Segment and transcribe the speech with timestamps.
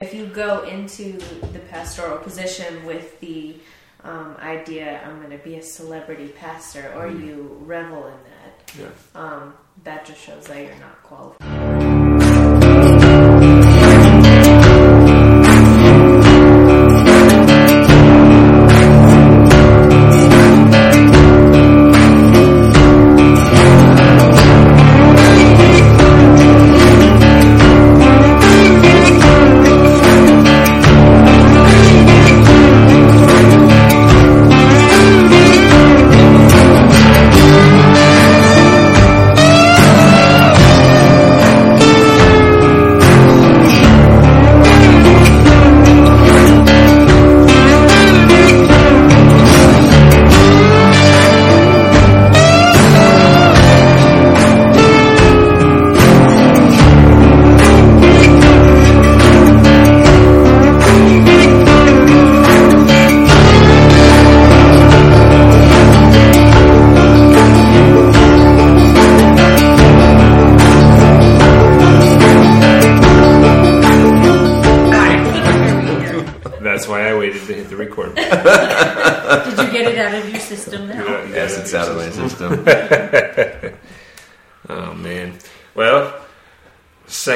[0.00, 1.18] If you go into
[1.52, 3.56] the pastoral position with the
[4.02, 7.26] um, idea, I'm going to be a celebrity pastor, or Mm.
[7.26, 9.20] you revel in that, Yeah.
[9.20, 9.52] um,
[9.84, 11.59] that just shows that you're not qualified.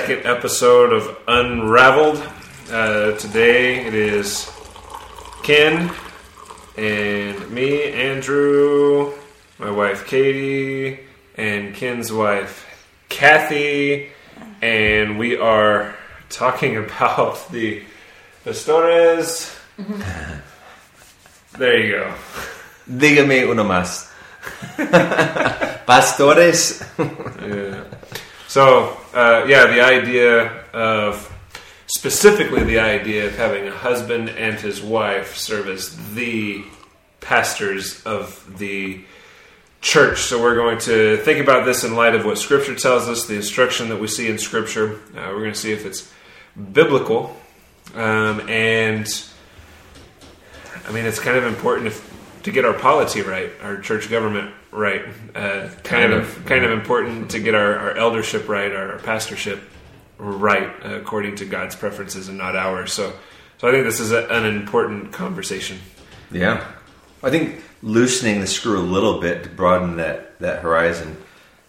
[0.06, 2.22] Second episode of Unraveled.
[2.70, 4.52] Uh, today it is
[5.42, 5.90] Ken
[6.76, 9.14] and me, Andrew,
[9.58, 11.00] my wife Katie,
[11.36, 12.66] and Ken's wife
[13.08, 14.10] Kathy,
[14.60, 15.96] and we are
[16.28, 17.82] talking about the
[18.44, 19.58] pastores.
[21.56, 22.14] There you go.
[22.86, 24.12] Dígame uno más.
[25.86, 26.84] Pastores.
[27.40, 27.84] Yeah.
[28.48, 31.30] So, uh, yeah, the idea of
[31.86, 36.64] specifically the idea of having a husband and his wife serve as the
[37.20, 39.04] pastors of the
[39.80, 40.22] church.
[40.22, 43.36] So, we're going to think about this in light of what Scripture tells us, the
[43.36, 45.00] instruction that we see in Scripture.
[45.16, 46.12] Uh, we're going to see if it's
[46.72, 47.36] biblical.
[47.94, 49.06] Um, and
[50.88, 54.54] I mean, it's kind of important if, to get our polity right, our church government
[54.74, 55.06] right.
[55.34, 58.98] Uh, kind, Kind of, of, kind of important to get our, our eldership right, our,
[58.98, 59.62] pastorship
[60.18, 62.92] right, uh, according to God's preferences and not ours.
[62.92, 63.12] So,
[63.58, 65.78] so I think this is a, an important conversation.
[66.30, 66.66] Yeah.
[67.22, 71.16] I think loosening the screw a little bit to broaden that, that horizon,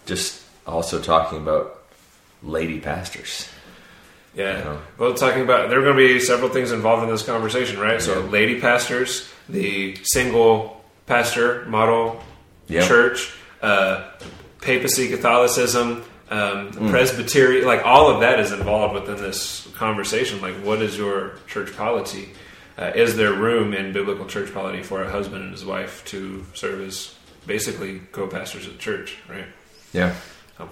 [0.05, 1.83] just also talking about
[2.41, 3.47] lady pastors.
[4.35, 4.57] Yeah.
[4.57, 4.77] Yeah.
[4.97, 8.01] Well, talking about there are going to be several things involved in this conversation, right?
[8.01, 12.21] So, lady pastors, the single pastor model
[12.67, 12.87] Yeah.
[12.87, 14.03] church, uh,
[14.61, 16.89] papacy, Catholicism, um, Mm.
[16.89, 20.41] Presbyterian, like all of that is involved within this conversation.
[20.41, 22.29] Like, what is your church polity?
[22.77, 26.43] Uh, is there room in biblical church polity for a husband and his wife to
[26.53, 27.13] serve as
[27.45, 29.45] basically co-pastors of the church, right?
[29.93, 30.13] Yeah.
[30.59, 30.67] Oh.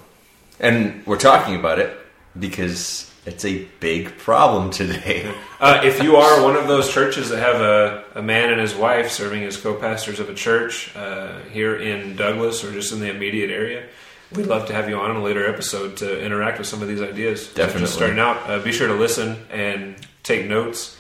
[0.60, 1.96] And we're talking about it
[2.38, 5.34] because it's a big problem today.
[5.64, 8.76] Uh, if you are one of those churches that have a, a man and his
[8.76, 13.10] wife serving as co-pastors of a church uh, here in Douglas or just in the
[13.10, 13.86] immediate area,
[14.34, 16.90] we'd love to have you on in a later episode to interact with some of
[16.90, 17.48] these ideas.
[17.48, 17.82] So Definitely.
[17.84, 20.98] Just starting out, uh, be sure to listen and take notes.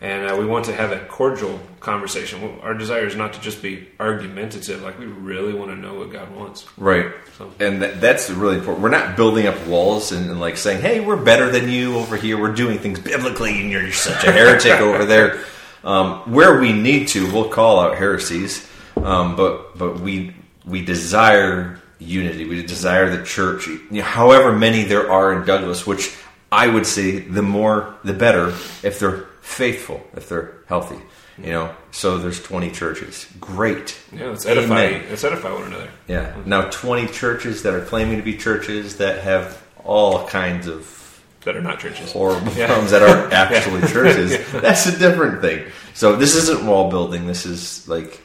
[0.00, 2.58] And uh, we want to have a cordial conversation.
[2.62, 4.82] Our desire is not to just be argumentative.
[4.82, 6.66] Like we really want to know what God wants.
[6.76, 7.06] Right.
[7.38, 8.82] So- And that, that's really important.
[8.82, 12.16] We're not building up walls and, and like saying, hey, we're better than you over
[12.16, 12.38] here.
[12.38, 15.40] We're doing things biblically and you're such a heretic over there.
[15.84, 18.68] Um, where we need to, we'll call out heresies.
[18.96, 20.34] Um, but but we
[20.64, 22.44] we desire unity.
[22.44, 23.68] We desire the church.
[23.68, 26.12] You know, however many there are in Douglas, which
[26.50, 28.48] I would say the more the better
[28.82, 30.98] if they're faithful, if they're healthy.
[31.38, 33.26] You know, so there's 20 churches.
[33.38, 33.98] Great.
[34.10, 34.84] Yeah, let's edify.
[34.84, 35.06] Amen.
[35.10, 35.90] Let's edify one another.
[36.08, 36.34] Yeah.
[36.46, 41.54] Now, 20 churches that are claiming to be churches that have all kinds of That
[41.54, 42.10] are not churches.
[42.12, 42.66] horrible Yeah.
[42.68, 44.50] problems that aren't actually churches.
[44.52, 45.66] That's a different thing.
[45.92, 47.26] So this isn't wall building.
[47.26, 48.18] This is like,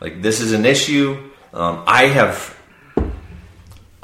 [0.00, 1.30] like this is an issue.
[1.52, 2.56] Um, I have,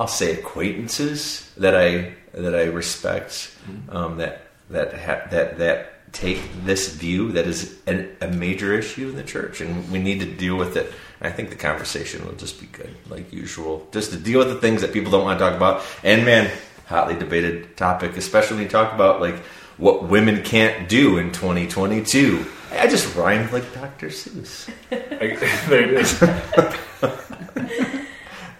[0.01, 3.55] I'll say acquaintances that I that I respect
[3.89, 9.09] um, that that ha- that that take this view that is an, a major issue
[9.09, 10.93] in the church, and we need to deal with it.
[11.21, 14.61] I think the conversation will just be good, like usual, just to deal with the
[14.61, 15.83] things that people don't want to talk about.
[16.05, 16.51] And man,
[16.87, 19.37] hotly debated topic, especially when you talk about like
[19.77, 22.45] what women can't do in 2022.
[22.73, 24.09] I just rhymed like Dr.
[24.09, 24.69] Seuss.
[24.91, 27.85] Like, there it is.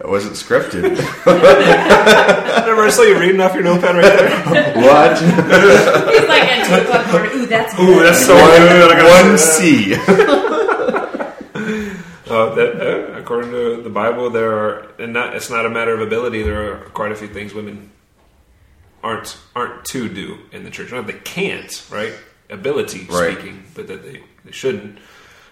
[0.07, 0.83] wasn't scripted.
[1.25, 4.29] Remember, I saw you reading off your notepad right there.
[4.77, 5.17] what?
[5.21, 7.31] He's like at two o'clock the morning.
[7.33, 8.91] Ooh, that's Ooh, that's so good.
[8.91, 9.95] I gotta One see C.
[12.29, 15.95] Uh, that, uh, according to the Bible, there are, and not, it's not a matter
[15.95, 16.43] of ability.
[16.43, 17.89] There are quite a few things women
[19.03, 20.91] aren't aren't to do in the church.
[20.91, 22.13] Not that they can't, right?
[22.51, 23.33] Ability Right.
[23.33, 24.99] speaking, but that they, they shouldn't.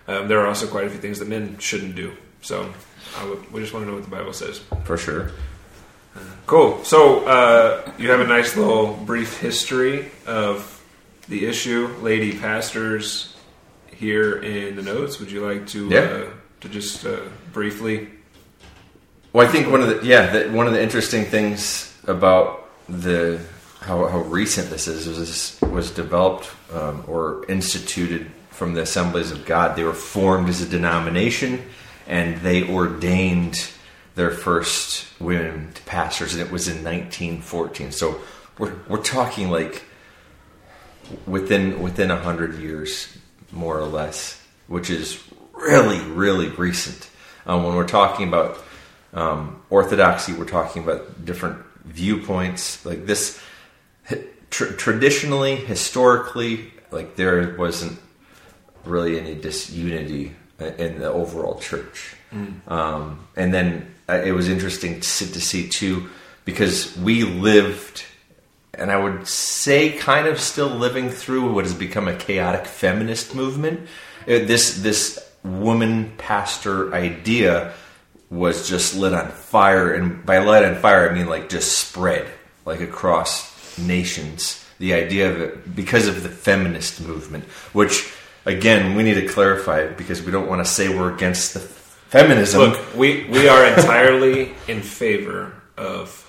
[0.08, 2.16] Um, there are also quite a few things that men shouldn't do.
[2.42, 2.68] So I
[3.26, 4.62] would, we just want to know what the Bible says.
[4.84, 5.32] For sure.
[6.46, 6.84] Cool.
[6.84, 10.74] So uh, you have a nice little brief history of
[11.28, 13.36] the issue, lady pastors,
[13.94, 15.20] here in the notes.
[15.20, 16.00] Would you like to Yeah.
[16.00, 16.26] uh,
[16.62, 17.20] to just uh,
[17.54, 18.10] briefly?
[19.34, 23.40] Well, I think one of the yeah the, one of the interesting things about the
[23.82, 29.32] how, how recent this is was this was developed um, or instituted from the Assemblies
[29.32, 29.76] of God.
[29.76, 31.62] They were formed as a denomination,
[32.08, 33.70] and they ordained
[34.16, 37.92] their first women pastors, and it was in 1914.
[37.92, 38.20] So
[38.58, 39.84] we're we're talking like
[41.26, 43.16] within within a hundred years,
[43.52, 45.22] more or less, which is
[45.54, 47.10] really really recent.
[47.46, 48.64] Um, when we're talking about
[49.14, 52.86] um, orthodoxy, we're talking about different viewpoints.
[52.86, 53.42] Like this,
[54.50, 58.00] tr- traditionally, historically, like there wasn't
[58.84, 62.16] really any disunity in the overall church.
[62.68, 66.10] Um, and then uh, it was interesting to, see- to see too,
[66.46, 68.04] because we lived,
[68.74, 73.34] and I would say, kind of still living through what has become a chaotic feminist
[73.34, 73.82] movement.
[74.24, 77.74] Uh, this this woman pastor idea
[78.30, 82.28] was just lit on fire, and by lit on fire, I mean like just spread
[82.66, 84.64] like across nations.
[84.80, 88.14] The idea of it because of the feminist movement, which
[88.48, 91.60] again we need to clarify it because we don't want to say we're against the
[91.60, 92.62] feminism.
[92.62, 96.24] Look, we we are entirely in favor of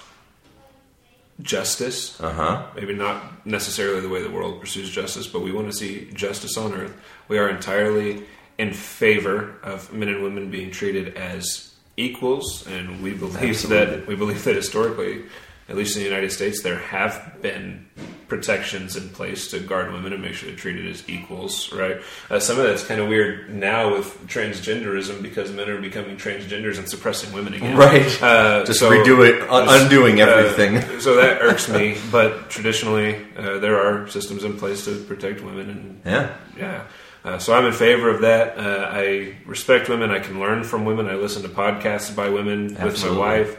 [1.41, 2.21] justice.
[2.21, 2.67] Uh huh.
[2.75, 6.57] Maybe not necessarily the way the world pursues justice, but we want to see justice
[6.57, 6.95] on earth.
[7.29, 8.25] We are entirely
[8.59, 13.97] in favor of men and women being treated as equals, and we believe Absolutely.
[13.97, 15.25] that we believe that historically,
[15.69, 17.87] at least in the United States, there have been
[18.29, 21.73] protections in place to guard women and make sure they're treated as equals.
[21.73, 22.01] Right?
[22.31, 26.79] Uh, some of that's kind of weird now with transgenderism because men are becoming transgenders
[26.79, 27.77] and suppressing women again.
[27.77, 28.23] Right.
[28.23, 31.01] Uh, Just so redo it, there's, undoing uh, everything.
[31.01, 31.97] so that irks me.
[32.11, 36.37] But traditionally, uh, there are systems in place to protect women, and yeah.
[36.57, 36.85] yeah.
[37.25, 38.57] Uh, so I'm in favor of that.
[38.57, 40.11] Uh, I respect women.
[40.11, 41.09] I can learn from women.
[41.09, 43.59] I listen to podcasts by women with my wife.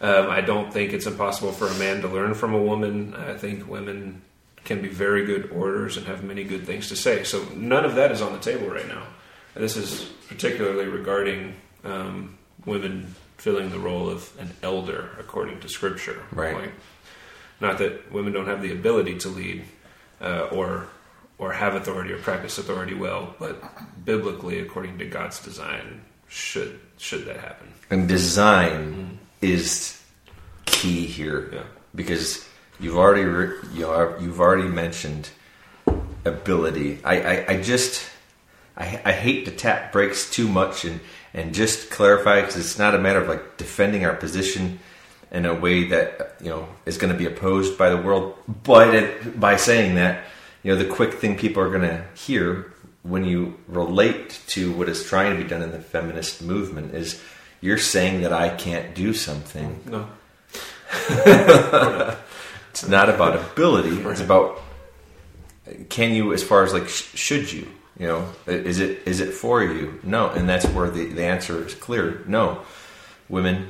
[0.00, 3.14] Um, I don't think it's impossible for a man to learn from a woman.
[3.14, 4.22] I think women
[4.64, 7.24] can be very good orators and have many good things to say.
[7.24, 9.02] So none of that is on the table right now.
[9.54, 11.54] This is particularly regarding
[11.84, 16.22] um, women filling the role of an elder according to Scripture.
[16.32, 16.56] Right.
[16.56, 16.72] Like,
[17.60, 19.64] not that women don't have the ability to lead
[20.20, 20.88] uh, or
[21.36, 23.62] or have authority or practice authority well, but
[24.04, 27.72] biblically, according to God's design, should should that happen?
[27.90, 29.18] And design
[29.52, 30.00] is
[30.66, 31.62] key here Yeah.
[31.94, 32.46] because
[32.80, 35.28] you've already re- you are, you've already mentioned
[36.24, 37.00] ability.
[37.04, 38.08] I, I, I just
[38.76, 41.00] I, I hate to tap brakes too much and
[41.32, 44.78] and just clarify because it's not a matter of like defending our position
[45.32, 48.94] in a way that you know is going to be opposed by the world, but
[48.94, 50.24] it, by saying that
[50.62, 54.88] you know the quick thing people are going to hear when you relate to what
[54.88, 57.20] is trying to be done in the feminist movement is
[57.64, 59.80] you're saying that I can't do something.
[59.86, 60.08] No.
[62.70, 63.96] It's not about ability.
[64.10, 64.60] It's about
[65.88, 67.68] can you, as far as like, sh- should you?
[67.96, 70.00] You know, is it is it for you?
[70.02, 72.24] No, and that's where the the answer is clear.
[72.26, 72.62] No,
[73.28, 73.68] women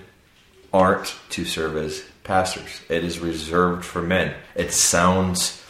[0.73, 2.81] aren't to serve as pastors.
[2.89, 4.35] It is reserved for men.
[4.55, 5.63] It sounds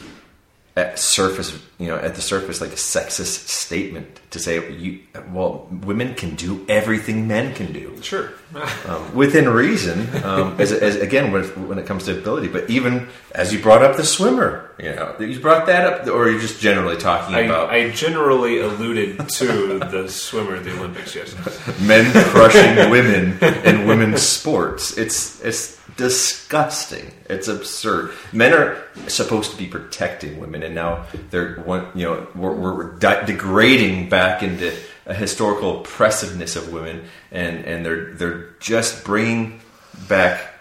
[0.77, 4.99] at surface, you know, at the surface like a sexist statement to say, you,
[5.31, 8.33] well, women can do everything men can do Sure.
[8.85, 12.49] um, within reason, um, as, as again when it, when it comes to ability.
[12.49, 16.29] But even as you brought up the swimmer, you know, you brought that up, or
[16.29, 21.15] you're just generally talking about I, I generally alluded to the swimmer at the Olympics.
[21.15, 21.33] Yes.
[21.81, 24.97] men crushing women in women's sports.
[24.97, 27.11] It's it's disgusting.
[27.29, 28.13] It's absurd.
[28.33, 31.87] Men are supposed to be protecting women, and now they're one.
[31.95, 34.75] You know, we're, we're de- degrading back into
[35.05, 39.61] a historical oppressiveness of women, and and they're they're just bringing
[40.07, 40.53] back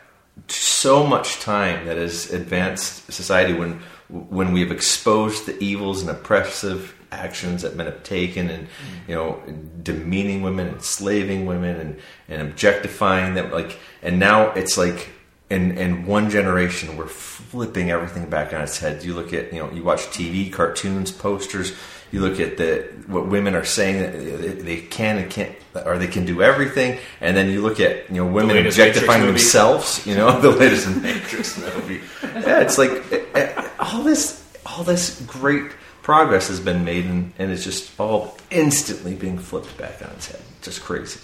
[0.48, 6.94] so much time that has advanced society when when we've exposed the evils and oppressive
[7.10, 8.66] actions that men have taken and
[9.08, 9.40] you know
[9.82, 15.10] demeaning women enslaving women and, and objectifying them like and now it's like
[15.50, 19.58] in in one generation we're flipping everything back on its head you look at you
[19.58, 21.74] know you watch tv cartoons posters
[22.12, 26.06] you look at the what women are saying that they can and can't or they
[26.06, 30.40] can do everything and then you look at you know women objectifying themselves you know
[30.42, 32.00] the latest matrix movie.
[32.22, 35.72] Yeah it's like eh, eh, all this all this great
[36.04, 40.30] progress has been made and, and it's just all instantly being flipped back on its
[40.30, 40.40] head.
[40.60, 41.18] Just crazy.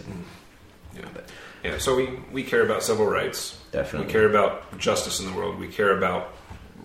[0.96, 1.02] Yeah.
[1.62, 1.78] Yeah.
[1.78, 3.58] So we, we care about civil rights.
[3.72, 4.06] Definitely.
[4.06, 5.58] We care about justice in the world.
[5.58, 6.34] We care about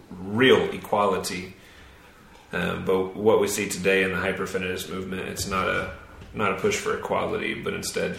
[0.09, 1.55] real equality.
[2.51, 5.93] Um, but what we see today in the hyperfeminist movement, it's not a
[6.33, 8.17] not a push for equality, but instead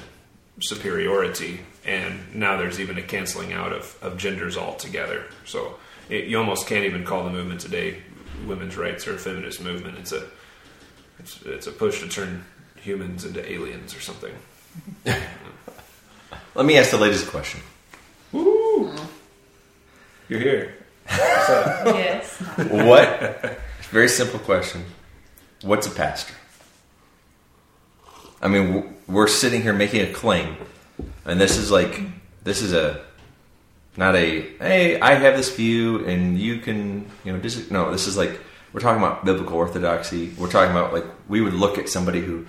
[0.60, 1.60] superiority.
[1.84, 5.24] And now there's even a canceling out of, of genders altogether.
[5.44, 8.02] So it, you almost can't even call the movement today
[8.46, 9.98] women's rights or a feminist movement.
[9.98, 10.26] It's a
[11.18, 12.44] it's, it's a push to turn
[12.76, 14.34] humans into aliens or something.
[16.56, 17.60] let me ask the ladies a question
[18.32, 18.90] You're
[20.40, 20.74] here.
[21.06, 21.48] What's?
[21.86, 22.36] Yes.
[22.58, 23.58] what
[23.90, 24.84] very simple question
[25.62, 26.34] what's a pastor
[28.42, 30.56] i mean we're sitting here making a claim
[31.24, 32.00] and this is like
[32.42, 33.04] this is a
[33.96, 38.06] not a hey i have this view and you can you know dis- no this
[38.08, 38.40] is like
[38.72, 42.44] we're talking about biblical orthodoxy we're talking about like we would look at somebody who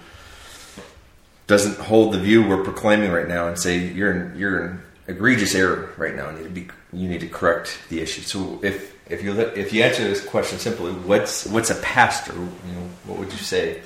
[1.48, 5.56] doesn't hold the view we're proclaiming right now and say you're in, you're in egregious
[5.56, 6.30] error right now.
[6.32, 8.22] You need to be you need to correct the issue.
[8.22, 12.34] So if if you if you answer this question simply, what's what's a pastor?
[12.34, 13.82] You know, what would you say?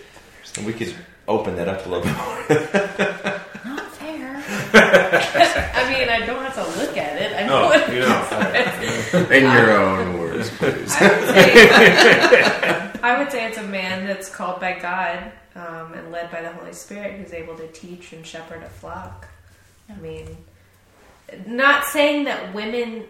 [0.58, 0.94] And we could
[1.28, 2.16] open that up a little bit.
[2.18, 2.44] more.
[3.76, 4.44] Not fair.
[5.76, 7.32] I mean, I don't have to look at it.
[7.38, 9.30] I know Oh, what you know.
[9.30, 10.96] In your own words, please.
[13.04, 16.12] I would say, I would say it's a man that's called by God um, and
[16.12, 19.28] led by the Holy Spirit who's able to teach and shepherd a flock.
[19.90, 20.38] I mean,
[21.46, 23.06] not saying that women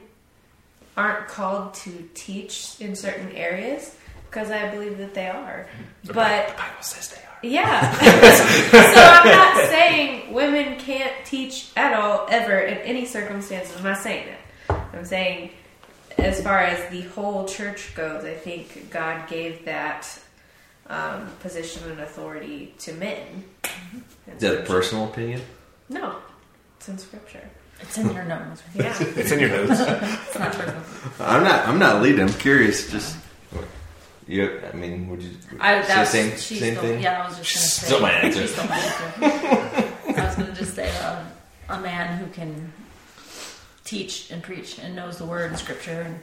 [0.97, 3.95] aren't called to teach in certain areas,
[4.31, 5.67] because I believe that they are.
[6.05, 7.39] But the Bible says they are.
[7.43, 7.91] yeah.
[8.71, 13.75] so I'm not saying women can't teach at all, ever, in any circumstances.
[13.77, 14.85] I'm not saying that.
[14.93, 15.51] I'm saying,
[16.17, 20.07] as far as the whole church goes, I think God gave that
[20.87, 23.43] um, position and authority to men.
[24.27, 25.41] Is that a personal opinion?
[25.89, 26.17] No,
[26.77, 27.49] it's in Scripture.
[27.81, 28.61] It's in your nose.
[28.75, 28.95] Yeah.
[28.99, 29.71] It's in your notes.
[29.81, 30.83] It's not personal.
[31.19, 31.67] I'm not.
[31.67, 32.21] I'm not leading.
[32.21, 32.91] I'm curious.
[32.91, 33.17] Just
[34.27, 34.61] you.
[34.71, 37.01] I mean, would you I, say that was, same she same stole, thing?
[37.01, 37.85] Yeah, I was just going to say.
[37.87, 38.41] Still my answer.
[38.41, 40.21] She stole my answer.
[40.21, 41.23] I was going to just say uh,
[41.69, 42.71] a man who can
[43.91, 46.19] teach and preach and knows the word and scripture and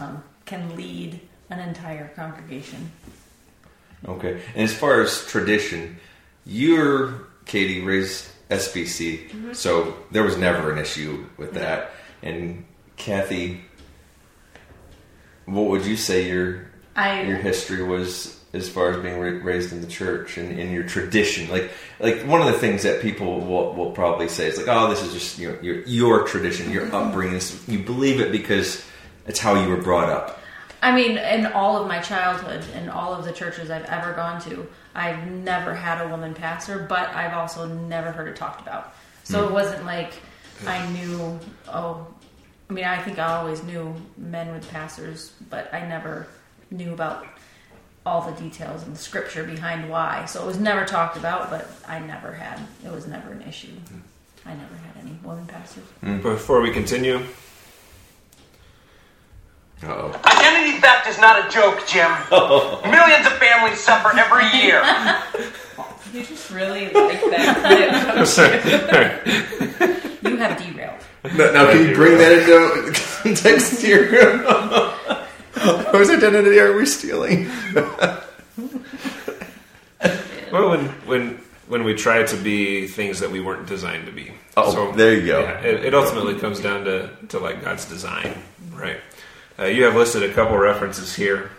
[0.00, 1.20] um, can lead
[1.50, 2.90] an entire congregation.
[4.08, 4.40] Okay.
[4.54, 5.98] And as far as tradition,
[6.44, 11.92] you're Katie raised SBC, so there was never an issue with that.
[12.22, 12.64] And
[12.96, 13.60] Kathy,
[15.44, 19.72] what would you say your I your history was as far as being ra- raised
[19.72, 21.50] in the church and in your tradition?
[21.50, 24.88] Like, like one of the things that people will, will probably say is like, "Oh,
[24.88, 26.94] this is just you know, your your tradition, your mm-hmm.
[26.94, 27.40] upbringing.
[27.66, 28.84] You believe it because
[29.26, 30.40] it's how you were brought up."
[30.82, 34.40] I mean, in all of my childhood, in all of the churches I've ever gone
[34.42, 38.94] to, I've never had a woman pastor, but I've also never heard it talked about.
[39.24, 39.54] So it mm.
[39.54, 40.12] wasn't like
[40.66, 41.38] I knew,
[41.68, 42.06] oh,
[42.70, 46.28] I mean, I think I always knew men with pastors, but I never
[46.70, 47.26] knew about
[48.06, 50.24] all the details and the scripture behind why.
[50.26, 53.72] So it was never talked about, but I never had, it was never an issue.
[53.72, 53.98] Hmm.
[54.48, 55.82] I never had any woman pastors.
[56.00, 56.22] Hmm.
[56.22, 57.20] Before we continue,
[59.82, 60.18] Uh-oh.
[60.24, 62.10] Identity theft is not a joke, Jim.
[62.90, 64.82] Millions of families suffer every year.
[66.14, 69.26] You just really like that clip.
[70.22, 71.00] You have derailed.
[71.36, 74.08] Now, now can you bring that into context here?
[75.92, 77.48] Whose identity are we stealing?
[80.52, 84.32] well, when when when we try to be things that we weren't designed to be.
[84.56, 85.40] Oh, there you go.
[85.40, 88.34] Yeah, it, it ultimately comes down to to like God's design,
[88.72, 89.00] right?
[89.58, 91.50] Uh, you have listed a couple references here.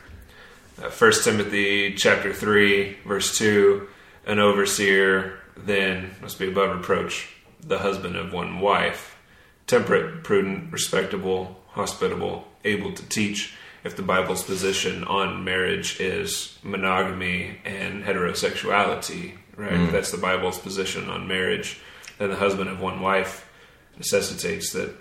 [0.82, 3.90] Uh, First Timothy chapter three, verse two:
[4.26, 9.18] an overseer then must be above reproach, the husband of one wife,
[9.66, 13.56] temperate, prudent, respectable, hospitable, able to teach.
[13.88, 19.80] If the Bible's position on marriage is monogamy and heterosexuality, right?
[19.80, 21.80] If that's the Bible's position on marriage,
[22.18, 23.50] then the husband of one wife
[23.98, 24.94] necessitates that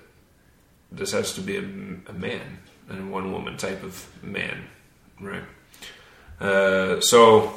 [0.92, 4.68] this has to be a, a man and one woman type of man.
[5.20, 5.42] right.
[6.40, 7.52] Uh, so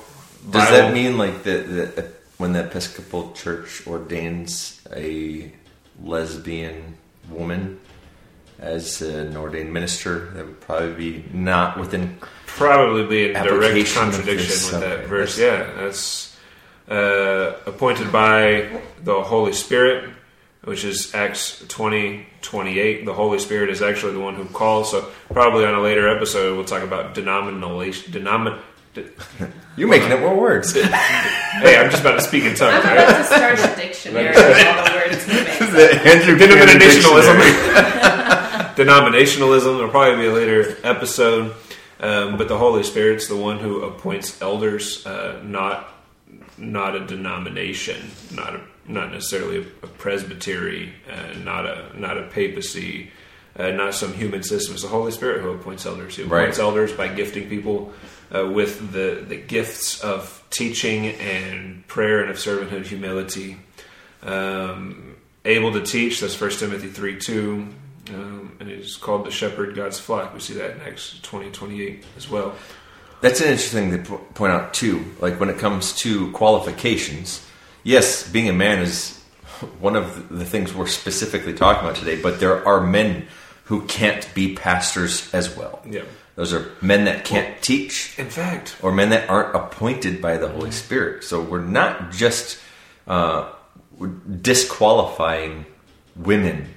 [0.50, 5.52] Does Bible- that mean like that when the Episcopal Church ordains a
[6.02, 6.98] lesbian
[7.30, 7.80] woman
[8.60, 12.18] as an ordained minister, that would probably be not within.
[12.46, 15.38] probably be in direct contradiction this, with that verse.
[15.38, 16.38] that's- Yeah, that's
[16.90, 20.10] uh, appointed by the Holy Spirit,
[20.64, 23.06] which is Acts twenty twenty eight.
[23.06, 24.92] The Holy Spirit is actually the one who calls.
[24.92, 28.12] So probably on a later episode, we'll talk about denomination.
[28.12, 28.60] Denomin-
[29.78, 30.74] You're making up more words.
[30.74, 32.84] hey, I'm just about to speak in tongues.
[32.84, 33.08] I'm Right?
[33.08, 35.60] about to start a dictionary of all the words he makes.
[35.72, 38.36] the Andrew Cannon Denominationalism.
[38.80, 39.76] Denominationalism.
[39.78, 41.54] There'll probably be a later episode.
[42.00, 45.90] Um, but the Holy Spirit's the one who appoints elders, uh, not
[46.58, 53.12] not a denomination, not a, not necessarily a, presbytery, uh, not a not a papacy,
[53.58, 54.76] uh, not some human system.
[54.76, 56.16] It's the Holy Spirit who appoints elders.
[56.16, 56.64] He appoints Right.
[56.66, 57.92] elders by gifting people
[58.34, 63.58] uh, with the the gifts of teaching and prayer and of servanthood, humility.
[64.24, 66.22] Um, able to teach.
[66.22, 67.68] That's First Timothy three two.
[68.10, 70.34] Um, and he's called the shepherd God's flock.
[70.34, 72.56] We see that in Acts twenty twenty eight as well.
[73.22, 75.06] That's an interesting thing to point out too.
[75.20, 77.46] Like when it comes to qualifications,
[77.84, 79.22] yes, being a man is
[79.80, 82.20] one of the things we're specifically talking about today.
[82.22, 83.28] But there are men
[83.66, 85.82] who can't be pastors as well.
[85.86, 86.04] Yeah.
[86.36, 90.48] Those are men that can't teach, In fact, or men that aren't appointed by the
[90.48, 91.26] Holy Spirit.
[91.26, 92.58] So we're not just
[93.06, 93.52] uh,
[94.42, 95.66] disqualifying
[96.16, 96.70] women.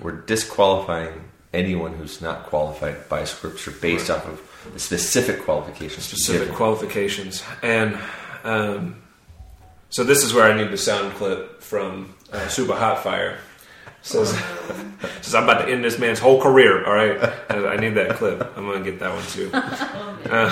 [0.00, 6.04] We're disqualifying anyone who's not qualified by Scripture based off of the specific qualifications.
[6.04, 6.54] specific given.
[6.54, 7.42] qualifications.
[7.62, 7.98] And
[8.44, 9.02] um,
[9.90, 13.38] so this is where I need the sound clip from uh, Suba Hotfire.
[14.02, 14.30] Says,
[15.22, 17.32] says, I'm about to end this man's whole career, all right?
[17.50, 18.40] I need that clip.
[18.56, 19.50] I'm going to get that one too.
[20.26, 20.50] Uh,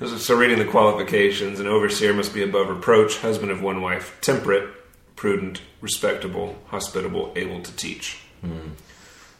[0.16, 4.70] so reading the qualifications, an overseer must be above reproach, husband of one wife, temperate,
[5.16, 8.18] prudent, respectable, hospitable, able to teach.
[8.42, 8.70] Hmm.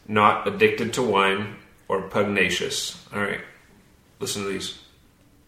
[0.07, 1.55] Not addicted to wine
[1.87, 3.05] or pugnacious.
[3.13, 3.41] All right,
[4.19, 4.79] listen to these.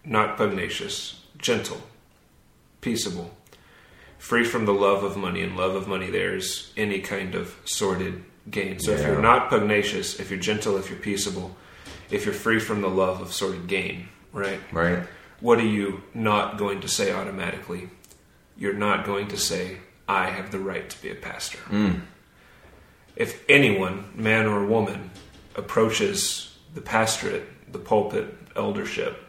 [0.06, 1.82] Not pugnacious, gentle,
[2.82, 3.32] peaceable,
[4.18, 8.24] free from the love of money, and love of money there's any kind of sordid
[8.50, 8.80] gain.
[8.80, 11.56] So if you're not pugnacious, if you're gentle, if you're peaceable,
[12.10, 14.60] if you're free from the love of sordid gain, right?
[14.72, 15.04] Right.
[15.42, 17.89] What are you not going to say automatically?
[18.58, 19.78] You're not going to say,
[20.10, 21.60] I have the right to be a pastor.
[23.15, 25.12] If anyone, man or woman,
[25.56, 29.24] approaches the pastorate, the pulpit, eldership,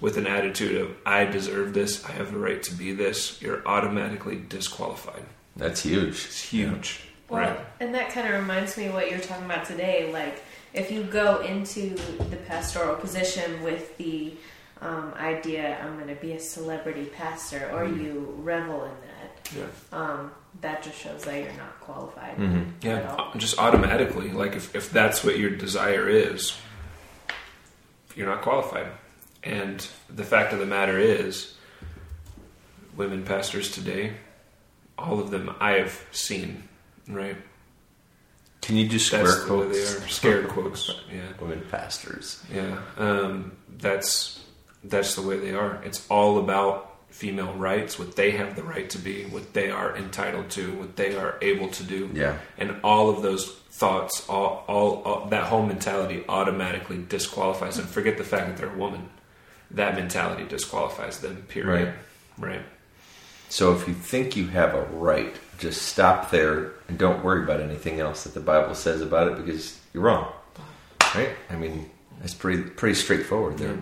[0.00, 3.66] with an attitude of, I deserve this, I have the right to be this, you're
[3.66, 5.24] automatically disqualified.
[5.56, 6.24] That's huge.
[6.24, 7.00] It's huge.
[7.28, 7.60] Well, right?
[7.80, 10.10] and that kind of reminds me of what you're talking about today.
[10.12, 10.42] Like,
[10.72, 11.90] if you go into
[12.30, 14.36] the pastoral position with the
[14.80, 19.17] um, idea, I'm going to be a celebrity pastor, or you revel in that,
[19.56, 19.64] Yeah.
[19.92, 20.30] um,
[20.60, 22.40] that just shows that you're not qualified.
[22.40, 23.32] at Yeah, all.
[23.36, 24.30] just automatically.
[24.30, 26.56] Like if, if that's what your desire is,
[28.16, 28.88] you're not qualified.
[29.44, 31.54] And the fact of the matter is,
[32.96, 34.14] women pastors today,
[34.98, 36.68] all of them I have seen,
[37.08, 37.36] right?
[38.62, 39.96] Can you just square That's the they quotes?
[39.96, 40.08] are.
[40.08, 40.90] Scared quotes.
[41.12, 42.42] Yeah, Women pastors.
[42.52, 42.80] yeah.
[42.98, 44.44] Um, that's
[44.84, 45.80] that's the way they are.
[45.84, 46.87] It's all about
[47.18, 50.94] female rights, what they have the right to be, what they are entitled to, what
[50.94, 52.08] they are able to do.
[52.14, 52.38] Yeah.
[52.56, 57.86] and all of those thoughts, all, all, all that whole mentality automatically disqualifies them.
[57.86, 59.08] Forget the fact that they're a woman.
[59.72, 61.42] That mentality disqualifies them.
[61.48, 61.92] Period.
[62.38, 62.62] Right.
[63.48, 67.60] So if you think you have a right, just stop there and don't worry about
[67.60, 70.32] anything else that the Bible says about it because you're wrong.
[71.16, 71.30] Right?
[71.50, 71.90] I mean,
[72.22, 73.76] it's pretty pretty straightforward there.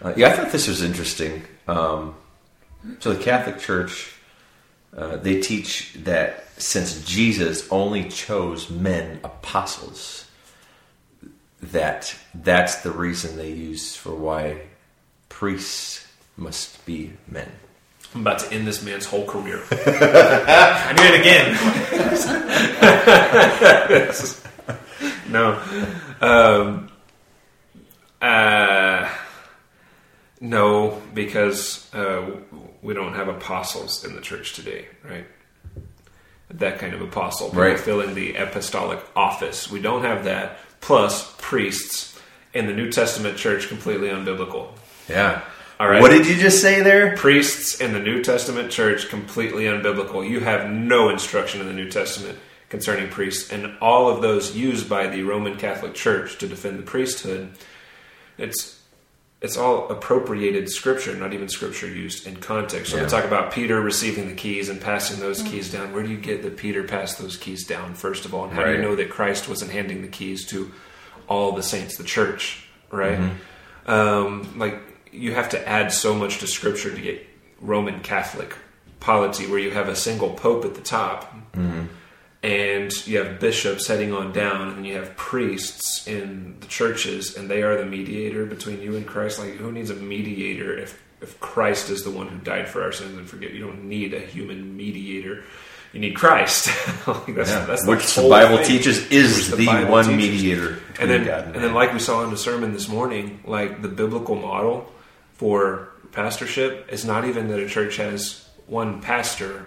[0.00, 1.42] Uh, yeah, I thought this was interesting.
[1.66, 2.14] Um,
[3.00, 4.14] so the Catholic Church,
[4.96, 10.26] uh, they teach that since Jesus only chose men apostles,
[11.62, 14.62] that that's the reason they use for why
[15.28, 17.50] priests must be men.
[18.14, 19.62] I'm about to end this man's whole career.
[19.70, 21.54] I do it again.
[25.28, 25.60] no.
[26.20, 26.90] Um,
[28.22, 29.08] uh,
[30.40, 32.30] no, because uh,
[32.82, 35.26] we don't have apostles in the church today, right?
[36.50, 37.78] That kind of apostle, Right.
[37.78, 39.70] filling the apostolic office.
[39.70, 40.58] We don't have that.
[40.80, 42.18] Plus, priests
[42.54, 44.68] in the New Testament church completely unbiblical.
[45.08, 45.42] Yeah.
[45.80, 46.00] All right.
[46.00, 47.16] What did you just say there?
[47.16, 50.28] priests in the New Testament church completely unbiblical.
[50.28, 52.38] You have no instruction in the New Testament
[52.68, 56.82] concerning priests, and all of those used by the Roman Catholic Church to defend the
[56.82, 57.50] priesthood
[58.36, 58.77] it's
[59.40, 62.90] it's all appropriated scripture, not even scripture used in context.
[62.90, 63.04] So Yeah.
[63.04, 65.92] we talk about Peter receiving the keys and passing those keys down.
[65.92, 68.44] Where do you get that Peter passed those keys down, first of all?
[68.44, 70.72] And how do you know that Christ wasn't handing the keys to
[71.28, 73.20] all the saints, the church, right?
[73.86, 74.80] Um, like,
[75.12, 77.24] you have to add so much to scripture to get
[77.60, 78.54] Roman Catholic
[79.00, 81.32] polity, where you have a single pope at the top
[82.42, 87.50] and you have bishops heading on down, and you have priests in the churches, and
[87.50, 89.38] they are the mediator between you and Christ.
[89.38, 92.92] Like, who needs a mediator if if Christ is the one who died for our
[92.92, 93.52] sins and forget?
[93.52, 95.42] You don't need a human mediator.
[95.92, 96.66] You need Christ.
[97.06, 97.64] That's, Yeah.
[97.64, 98.66] that's Which the whole Bible thing.
[98.66, 100.30] teaches is Which the, Bible one teaches.
[100.30, 103.40] mediator And then, God and and then, like we saw in the sermon this morning,
[103.46, 104.92] like the biblical model
[105.32, 109.66] for pastorship is not even that a church has one pastor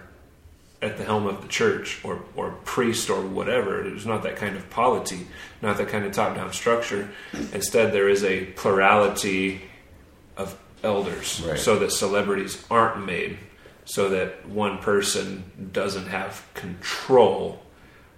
[0.82, 3.82] at the helm of the church or, or priest or whatever.
[3.84, 5.26] There's not that kind of polity,
[5.62, 7.08] not that kind of top down structure.
[7.52, 9.62] Instead, there is a plurality
[10.36, 11.58] of elders Right.
[11.58, 13.38] so that celebrities aren't made,
[13.84, 17.62] so that one person doesn't have control,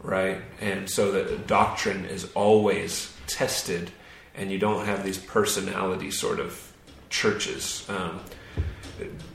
[0.03, 0.38] right?
[0.61, 3.90] And so that doctrine is always tested
[4.35, 6.72] and you don't have these personality sort of
[7.11, 7.87] churches.
[7.88, 8.20] Um,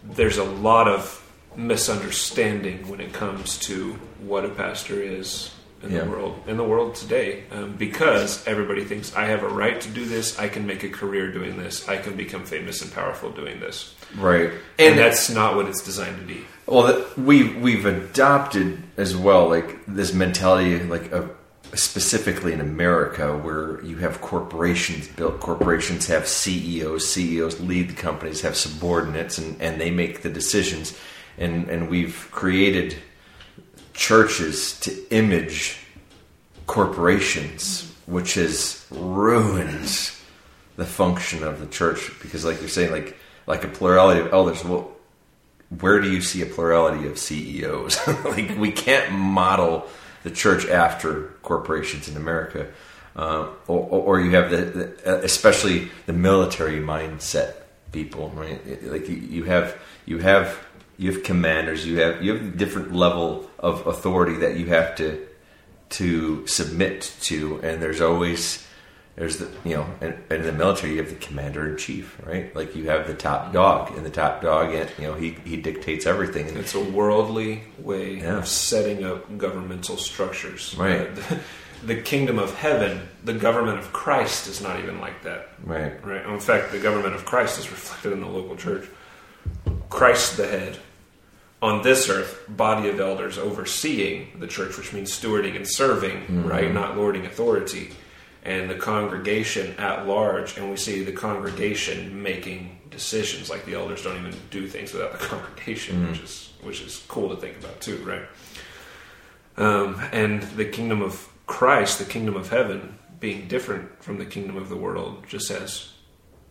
[0.03, 1.23] there's a lot of
[1.59, 5.51] misunderstanding when it comes to what a pastor is
[5.83, 6.03] in Yeah.
[6.03, 9.89] the world in the world today um, because everybody thinks I have a right to
[9.89, 13.29] do this I can make a career doing this I can become famous and powerful
[13.31, 17.85] doing this right, and that's not what it's designed to be Well, that we we've
[17.85, 21.31] adopted as well, like this mentality, like of
[21.73, 25.39] specifically in America, where you have corporations built.
[25.39, 27.07] Corporations have CEOs.
[27.07, 30.97] CEOs lead the companies, have subordinates, and, and they make the decisions.
[31.39, 32.95] And and we've created
[33.93, 35.79] churches to image
[36.67, 40.11] corporations, which has ruined
[40.75, 42.11] the function of the church.
[42.21, 44.63] Because, like you're saying, like like a plurality of elders.
[44.63, 44.91] Well,
[45.79, 48.07] where do you see a plurality of CEOs?
[48.25, 49.87] like we can't model
[50.23, 52.67] the church after corporations in America,
[53.15, 57.53] uh, or, or you have the, the uh, especially the military mindset
[57.91, 58.83] people, right?
[58.83, 60.57] Like you, you have you have
[60.99, 65.25] you have commanders, you have you have different level of authority that you have to
[65.91, 68.67] to submit to, and there's always
[69.15, 72.55] there's the you know in, in the military you have the commander in chief right
[72.55, 75.57] like you have the top dog and the top dog and you know he, he
[75.57, 78.37] dictates everything and it's a worldly way Yeah.
[78.37, 81.13] of setting up governmental structures Right.
[81.15, 81.39] The,
[81.83, 86.25] the kingdom of heaven the government of Christ is not even like that right Right.
[86.25, 88.87] In fact, the government of Christ is reflected in the local church.
[89.89, 90.77] Christ the head.
[91.61, 96.73] On this earth, body of elders overseeing the church, which means stewarding and serving, right?
[96.73, 97.91] Not lording authority.
[98.43, 103.49] And the congregation at large, and we see the congregation making decisions.
[103.49, 107.29] Like the elders don't even do things without the congregation, which is which is cool
[107.29, 108.23] to think about too, right?
[109.57, 114.55] Um, and the kingdom of Christ, the kingdom of heaven, being different from the kingdom
[114.55, 115.91] of the world, just as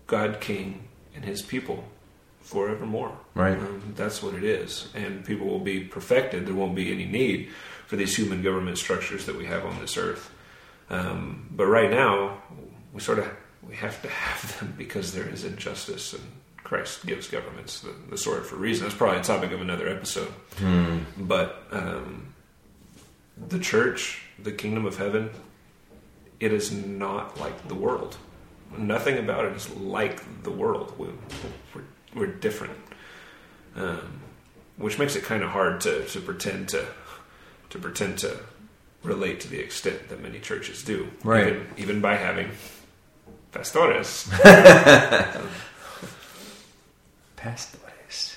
[0.07, 1.85] God King and His people
[2.49, 3.17] forevermore.
[3.35, 3.59] Right.
[3.59, 6.47] Um, that's what it is, and people will be perfected.
[6.47, 7.51] There won't be any need
[7.87, 10.31] for these human government structures that we have on this earth.
[10.89, 12.43] Um, but right now,
[12.95, 13.29] we sort of
[13.69, 16.23] we have to have them because there is injustice, and
[16.65, 18.85] Christ gives governments the, the sword for a reason.
[18.85, 20.33] That's probably a topic of another episode.
[21.19, 22.33] But um,
[23.37, 25.31] the church, the kingdom of heaven,
[26.41, 28.17] it is not like the world.
[28.77, 30.95] Nothing about it is like the world.
[30.99, 31.09] We,
[31.75, 31.83] we're,
[32.15, 32.79] we're different,
[33.77, 34.21] um,
[34.77, 36.87] which makes it kind of hard to, to pretend to
[37.71, 38.39] to pretend to
[39.03, 41.09] relate to the extent that many churches do.
[41.23, 41.49] Right.
[41.49, 42.49] Even, even by having
[43.53, 44.29] pastores.
[47.37, 48.37] pastores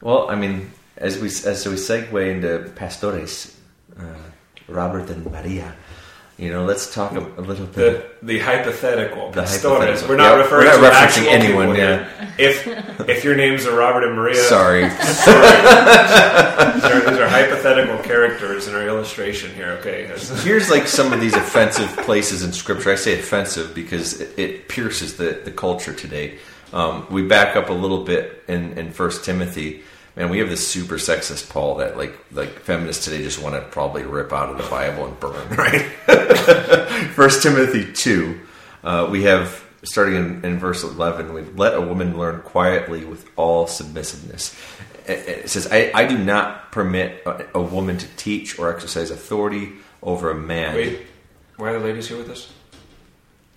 [0.00, 3.56] well i mean as we as we segue into pastores
[3.98, 4.04] uh,
[4.68, 5.74] robert and maria
[6.38, 9.78] you know let's talk a, a little bit the the hypothetical The pastores.
[9.78, 10.08] hypothetical.
[10.08, 12.08] We're not Yeah, referring we're not to referencing anyone, here.
[12.38, 12.66] If
[13.08, 15.28] if your names are Robert and Maria, sorry these
[16.84, 19.70] are, these are hypothetical characters in our illustration here.
[19.80, 20.10] Okay,
[20.42, 22.90] Here's like some of these offensive places in Scripture.
[22.92, 26.38] I say offensive because it, it pierces the, the culture today.
[26.72, 29.82] Um, we back up a little bit in, in First Timothy.
[30.16, 33.60] Man, we have this super sexist Paul that like like feminists today just want to
[33.60, 35.46] probably rip out of the Bible and burn.
[35.56, 35.82] Right?
[37.14, 38.40] First Timothy two,
[38.82, 41.34] uh, we have starting in, in verse eleven.
[41.34, 44.58] We let a woman learn quietly with all submissiveness.
[45.06, 49.10] It, it says, I, "I do not permit a, a woman to teach or exercise
[49.10, 51.02] authority over a man." wait,
[51.58, 52.50] why are the ladies here with us?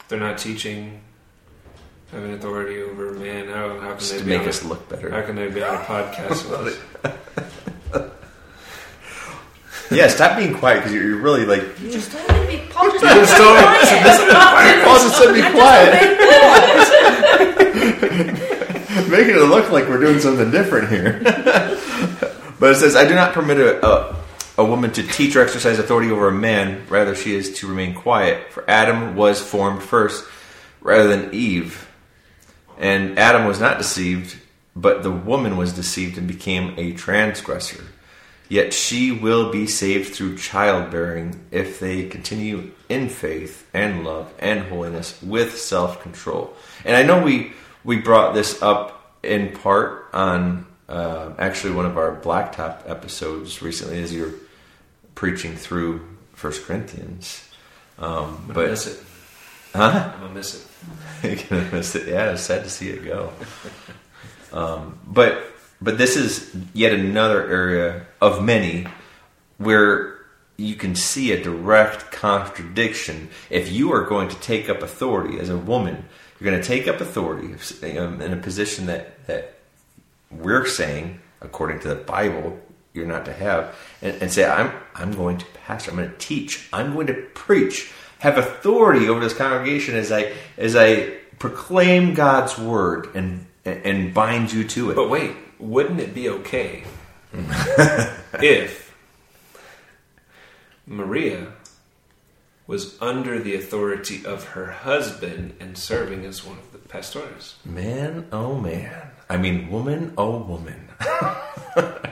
[0.10, 1.00] They're not teaching
[2.12, 3.48] having authority over a man.
[3.48, 5.10] How, how can Just they to be make on us a, look better.
[5.12, 7.22] How can they be on a podcast with us?
[9.92, 11.64] Yeah, stop being quiet because you're, you're really like.
[11.82, 12.72] You just told me to be.
[12.72, 13.62] Paul just You told me just told be
[14.22, 14.84] me- quiet.
[14.86, 15.42] Paul just said be
[19.02, 19.10] quiet.
[19.10, 21.20] Making it look like we're doing something different here.
[22.60, 24.16] but it says, I do not permit a, a,
[24.60, 26.86] a woman to teach or exercise authority over a man.
[26.88, 28.52] Rather, she is to remain quiet.
[28.54, 30.24] For Adam was formed first
[30.82, 31.89] rather than Eve.
[32.80, 34.38] And Adam was not deceived,
[34.76, 37.84] but the woman was deceived and became a transgressor.
[38.48, 44.62] Yet she will be saved through childbearing if they continue in faith and love and
[44.62, 46.54] holiness with self control.
[46.84, 51.98] And I know we we brought this up in part on uh, actually one of
[51.98, 54.34] our blacktop episodes recently, as you're
[55.14, 57.48] preaching through First Corinthians.
[58.00, 58.88] Um, but.
[59.74, 60.12] Huh?
[60.14, 60.68] I'm gonna miss it.
[61.52, 62.08] You're gonna miss it.
[62.08, 63.32] Yeah, it's sad to see it go.
[64.52, 65.44] Um, but
[65.82, 68.88] but this is yet another area of many
[69.58, 70.20] where
[70.58, 73.30] you can see a direct contradiction.
[73.50, 76.06] If you are going to take up authority as a woman,
[76.40, 77.56] you're going to take up authority
[77.98, 79.56] um, in a position that that
[80.32, 82.60] we're saying, according to the Bible,
[82.94, 85.92] you're not to have, and, and say, "I'm I'm going to pastor.
[85.92, 86.68] I'm going to teach.
[86.74, 87.92] I'm going to preach.
[88.20, 94.54] Have authority over this congregation as I as I proclaim God's word and and bind
[94.54, 96.84] you to it." But wait, wouldn't it be okay
[98.42, 98.96] if
[100.86, 101.54] Maria
[102.70, 107.56] was under the authority of her husband and serving as one of the pastors?
[107.66, 109.10] Man, oh man.
[109.30, 110.90] I mean, woman, oh woman.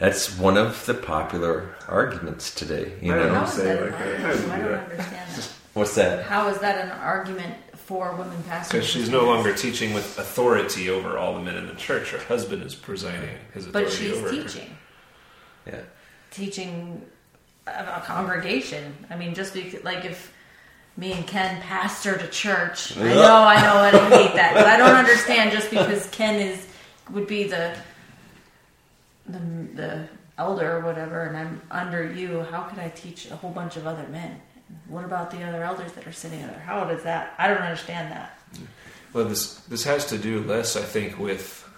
[0.00, 2.92] That's one of the popular arguments today.
[3.02, 4.24] You I don't know, How is Say that like an that.
[4.24, 5.52] I I don't understand that.
[5.74, 6.24] what's that?
[6.24, 8.72] How is that an argument for women pastors?
[8.72, 12.10] Because she's no longer teaching with authority over all the men in the church.
[12.12, 14.42] Her husband is presiding his authority But she's over her.
[14.42, 14.76] teaching.
[15.66, 15.80] Yeah.
[16.30, 17.02] teaching
[17.66, 18.94] a, a congregation.
[19.10, 20.32] I mean, just because, like if
[20.96, 24.78] me and Ken pastored a church, I know, I know, I hate that, but I
[24.78, 26.66] don't understand just because Ken is
[27.10, 27.76] would be the
[29.32, 32.40] the the elder or whatever, and I'm under you.
[32.50, 34.40] How could I teach a whole bunch of other men?
[34.88, 36.62] What about the other elders that are sitting there?
[36.64, 37.34] How does that?
[37.38, 38.38] I don't understand that.
[39.12, 41.68] Well, this this has to do less, I think, with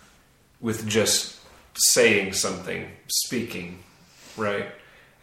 [0.61, 1.41] with just
[1.75, 3.83] saying something, speaking,
[4.37, 4.67] right?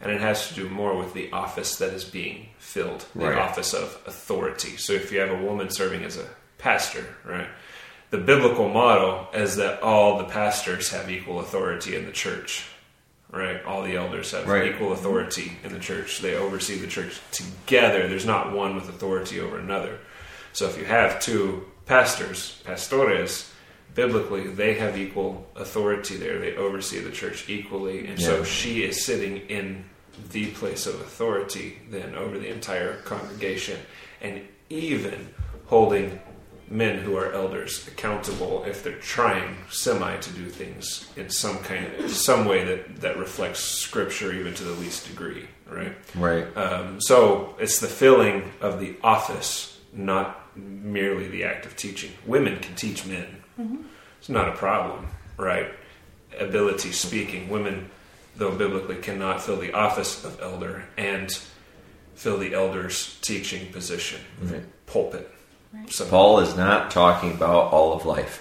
[0.02, 3.38] And it has to do more with the office that is being filled, the Right.
[3.38, 4.76] office of authority.
[4.78, 6.26] So if you have a woman serving as a
[6.58, 7.48] pastor, right?
[8.10, 12.66] The biblical model is that all the pastors have equal authority in the church,
[13.30, 13.64] right?
[13.64, 14.72] All the elders have Right.
[14.72, 16.18] equal authority in the church.
[16.18, 18.08] They oversee the church together.
[18.08, 19.98] There's not one with authority over another.
[20.52, 23.48] So if you have two pastors, pastores,
[23.94, 26.38] biblically they have equal authority there.
[26.38, 29.84] They oversee the church equally, and so she is sitting in
[30.32, 33.78] the place of authority then over the entire congregation,
[34.20, 35.28] and even
[35.66, 36.20] holding
[36.70, 41.92] men who are elders accountable if they're trying semi to do things in some kind
[41.98, 46.56] of some way that that reflects scripture even to the least degree right Right.
[46.56, 52.12] um, so it's the filling of the office, not merely the act of teaching.
[52.26, 53.26] Women can teach men.
[54.18, 55.06] It's not a problem,
[55.36, 55.68] right?
[56.38, 57.48] Ability speaking.
[57.48, 57.88] Women,
[58.36, 61.30] though biblically, cannot fill the office of elder and
[62.14, 64.62] fill the elder's teaching position, Right.
[64.86, 65.30] pulpit.
[65.88, 68.38] So Paul is not talking about all of life.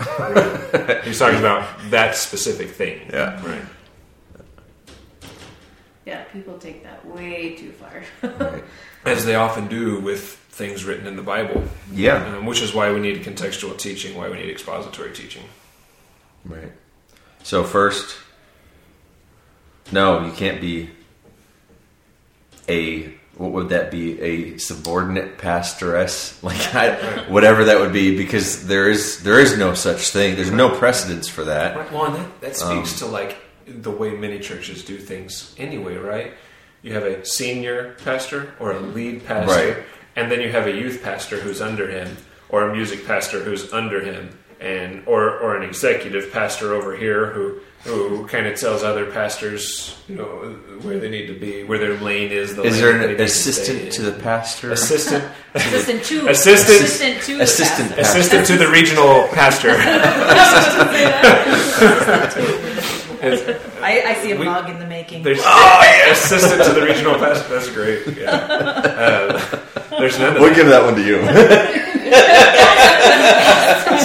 [1.04, 3.10] he's talking about that specific thing.
[3.12, 3.46] Yeah.
[3.46, 3.65] Right.
[6.06, 8.04] Yeah, people take that way too far.
[8.24, 8.63] right.
[9.06, 11.63] As they often do with things written in the Bible.
[11.94, 12.38] Yeah.
[12.38, 15.44] Um, which is why we need contextual teaching, why we need expository teaching.
[16.46, 16.72] Right.
[17.44, 18.18] So first,
[19.92, 20.89] no, you can't be
[22.68, 24.19] a what would that be?
[24.21, 29.73] A subordinate pastoress, like I, whatever that would be, because there is there is no
[29.73, 30.36] such thing.
[30.36, 31.78] There's no precedence for that.
[31.78, 35.95] Right, Well, that, that speaks um, to like the way many churches do things anyway,
[35.95, 36.34] right?
[36.82, 39.84] You have a senior pastor or a lead pastor, Right.
[40.17, 42.17] and then you have a youth pastor who's under him,
[42.49, 47.28] or a music pastor who's under him, and or or an executive pastor over here
[47.28, 50.26] who who kind of tells other pastors, you know,
[50.82, 52.56] where they need to be, where their lane is.
[52.56, 54.13] The Is lane there that they an need to assistant to in.
[54.13, 54.72] the pastor?
[54.72, 55.24] assistant
[55.56, 58.04] Assistant to Assistant- assistant to the assistant pastor.
[58.04, 58.20] pastor.
[58.20, 59.70] assistant to the regional pastor?
[63.82, 65.24] I, I see a We- mug in the making.
[65.24, 67.48] There's assistant to the regional pastor.
[67.56, 68.06] That's great.
[68.18, 68.30] Yeah.
[68.32, 69.60] Uh,
[70.00, 70.56] there's none We'll that.
[70.56, 71.20] give that one to you.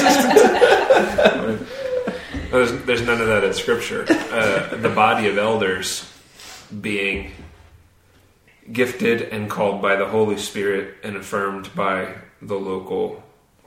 [2.95, 4.07] there's, none of that in Scripture.
[4.09, 6.11] Uh, the body of elders
[6.81, 7.33] being
[8.71, 13.23] gifted and called by the Holy Spirit and affirmed by the local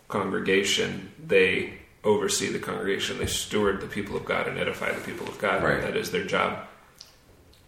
[0.07, 3.17] congregation, they oversee the congregation.
[3.17, 5.63] They steward the people of God and edify the people of God.
[5.63, 5.81] Right.
[5.81, 6.65] That is their job.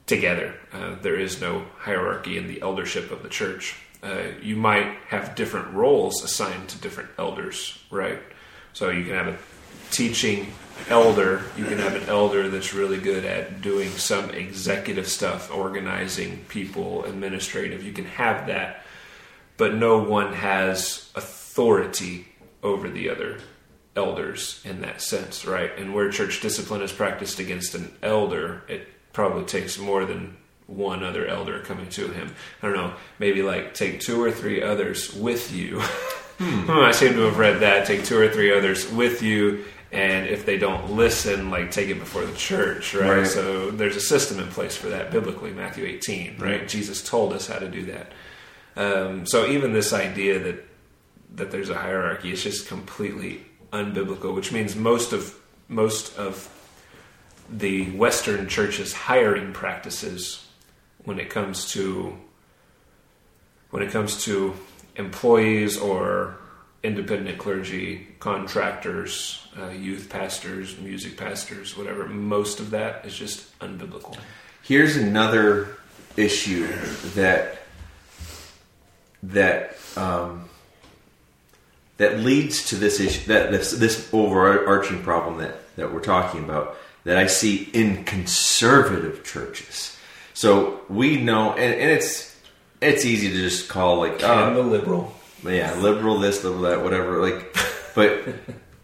[0.05, 3.75] Together, uh, there is no hierarchy in the eldership of the church.
[4.01, 8.19] Uh, you might have different roles assigned to different elders, right?
[8.73, 9.37] So you can have a
[9.91, 10.51] teaching
[10.89, 16.45] elder, you can have an elder that's really good at doing some executive stuff, organizing
[16.49, 17.83] people, administrative.
[17.83, 18.83] You can have that,
[19.57, 22.27] but no one has authority
[22.63, 23.39] over the other
[23.95, 25.71] elders in that sense, right?
[25.77, 30.37] And where church discipline is practiced against an elder, it probably takes more than
[30.67, 32.33] one other elder coming to him.
[32.61, 35.81] I don't know, maybe like take two or three others with you.
[36.39, 36.71] Hmm.
[36.71, 37.85] I seem to have read that.
[37.85, 41.99] Take two or three others with you, and if they don't listen, like take it
[41.99, 43.19] before the church, right?
[43.19, 43.27] Right.
[43.27, 46.67] So there's a system in place for that biblically, Matthew 18, right?
[46.67, 48.11] Jesus told us how to do that.
[48.75, 50.65] Um, so even this idea that
[51.35, 55.35] that there's a hierarchy is just completely unbiblical, which means most of
[55.67, 56.49] most of
[57.51, 60.45] the Western church's hiring practices
[61.03, 62.15] when it comes to
[63.71, 64.55] when it comes to
[64.95, 66.37] employees or
[66.83, 72.07] independent clergy, contractors, uh, youth pastors, music pastors, whatever.
[72.07, 74.17] Most of that is just unbiblical.
[74.63, 75.77] Here's another
[76.15, 76.67] issue
[77.15, 77.59] that
[79.23, 80.49] that um,
[81.97, 86.77] that leads to this issue that this, this overarching problem that that we're talking about
[87.03, 89.97] that I see in conservative churches.
[90.33, 92.35] So we know, and, and it's
[92.81, 95.18] it's easy to just call like And the oh, liberal.
[95.43, 97.21] Yeah, liberal this, liberal that, whatever.
[97.21, 97.55] Like,
[97.95, 98.23] but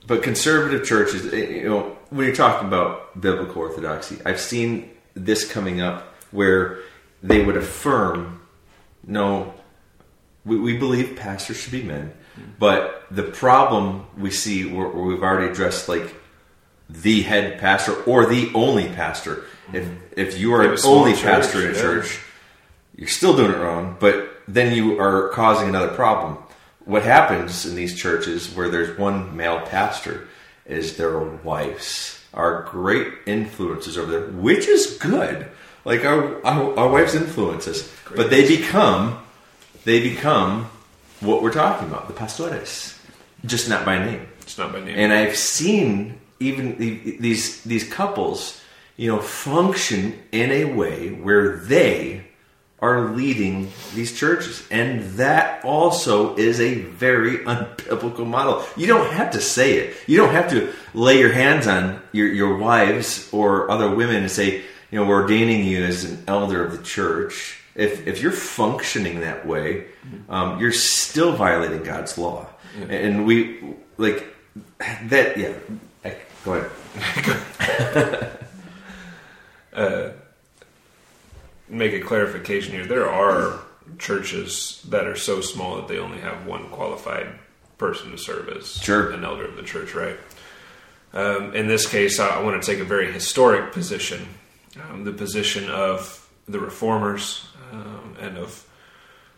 [0.07, 5.49] but conservative churches, eh, you know, when you're talking about biblical orthodoxy, I've seen this
[5.49, 6.79] coming up where
[7.23, 8.41] they would affirm,
[9.05, 9.53] no,
[10.43, 12.13] we, we believe pastors should be men,
[12.59, 16.15] but the problem we see where, where we've already addressed like
[16.89, 19.45] the head pastor or the only pastor.
[19.73, 21.81] If if you are an only church, pastor in a yeah.
[21.81, 22.19] church,
[22.95, 26.37] you're still doing it wrong, but then you are causing another problem.
[26.85, 30.27] What happens in these churches where there's one male pastor
[30.65, 35.47] is their wives are great influences over there, which is good.
[35.83, 39.19] Like our our, our wives influence us, but they become
[39.83, 40.69] they become
[41.21, 42.99] what we're talking about, the pastores,
[43.45, 44.27] just not by name.
[44.41, 44.97] It's not by name.
[44.97, 48.61] And I've seen even the- these these couples,
[48.97, 52.24] you know, function in a way where they
[52.79, 58.63] are leading these churches, and that also is a very unbiblical model.
[58.75, 59.95] You don't have to say it.
[60.07, 64.31] You don't have to lay your hands on your your wives or other women and
[64.31, 64.61] say,
[64.91, 67.59] you know, we're ordaining you as an elder of the church.
[67.75, 69.85] If if you're functioning that way,
[70.29, 72.47] um, you're still violating God's law,
[72.89, 73.63] and we
[73.97, 74.25] like
[75.09, 75.37] that.
[75.37, 75.53] Yeah,
[76.03, 78.39] I- go ahead.
[81.67, 82.85] make a clarification here.
[82.85, 83.59] There are
[83.99, 87.27] churches that are so small that they only have one qualified
[87.77, 89.11] person to serve as Sure.
[89.11, 90.17] an elder of the church, right?
[91.13, 94.27] Um, in this case, I, I want to take a very historic position,
[94.89, 98.61] um, the position of the reformers um, and of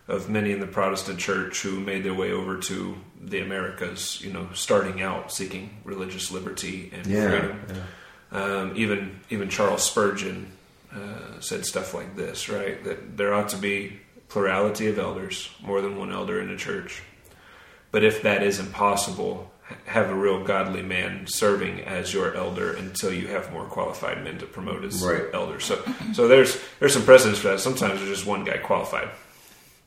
[0.10, 4.32] of many in the Protestant church who made their way over to the Americas, you
[4.32, 7.62] know, starting out seeking religious liberty and Yeah, freedom.
[8.32, 10.48] Um, even even Charles Spurgeon
[10.94, 12.84] uh, said stuff like this, right?
[12.84, 17.02] That there ought to be plurality of elders, more than one elder in a church.
[17.92, 19.52] But if that is impossible,
[19.86, 24.38] have a real godly man serving as your elder until you have more qualified men
[24.40, 25.24] to promote as Right.
[25.34, 25.66] elders.
[25.66, 25.82] So,
[26.14, 27.60] so there's there's some precedence for that.
[27.60, 29.10] Sometimes there's just one guy qualified.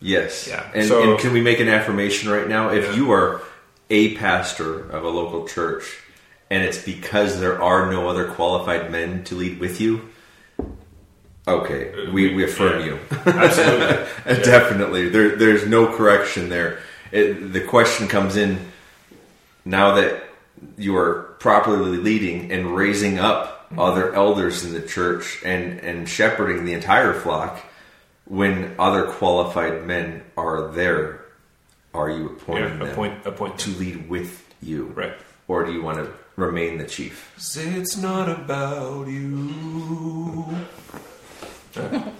[0.01, 0.47] Yes.
[0.49, 0.67] Yeah.
[0.75, 2.71] And, So- and can we make an affirmation right now?
[2.71, 2.95] If Yeah.
[2.97, 3.43] you are
[3.91, 5.85] a pastor of a local church
[6.51, 10.10] and it's because there are no other qualified men to lead with you,
[11.49, 12.87] okay, uh, we, we affirm Yeah.
[12.87, 12.99] you.
[13.27, 13.97] Absolutely.
[14.45, 15.09] Definitely.
[15.09, 16.81] There, there's no correction there.
[17.13, 18.59] It, the question comes in
[19.65, 20.23] now that
[20.77, 26.65] you are properly leading and raising up other elders in the church and, and shepherding
[26.65, 27.61] the entire flock
[28.27, 31.25] when other qualified men are there.
[31.95, 34.87] Are you appointing Yeah, them appoint appoint to lead with you?
[34.87, 35.15] Right.
[35.49, 37.33] Or do you want to remain the chief?
[37.57, 40.47] It's not about you.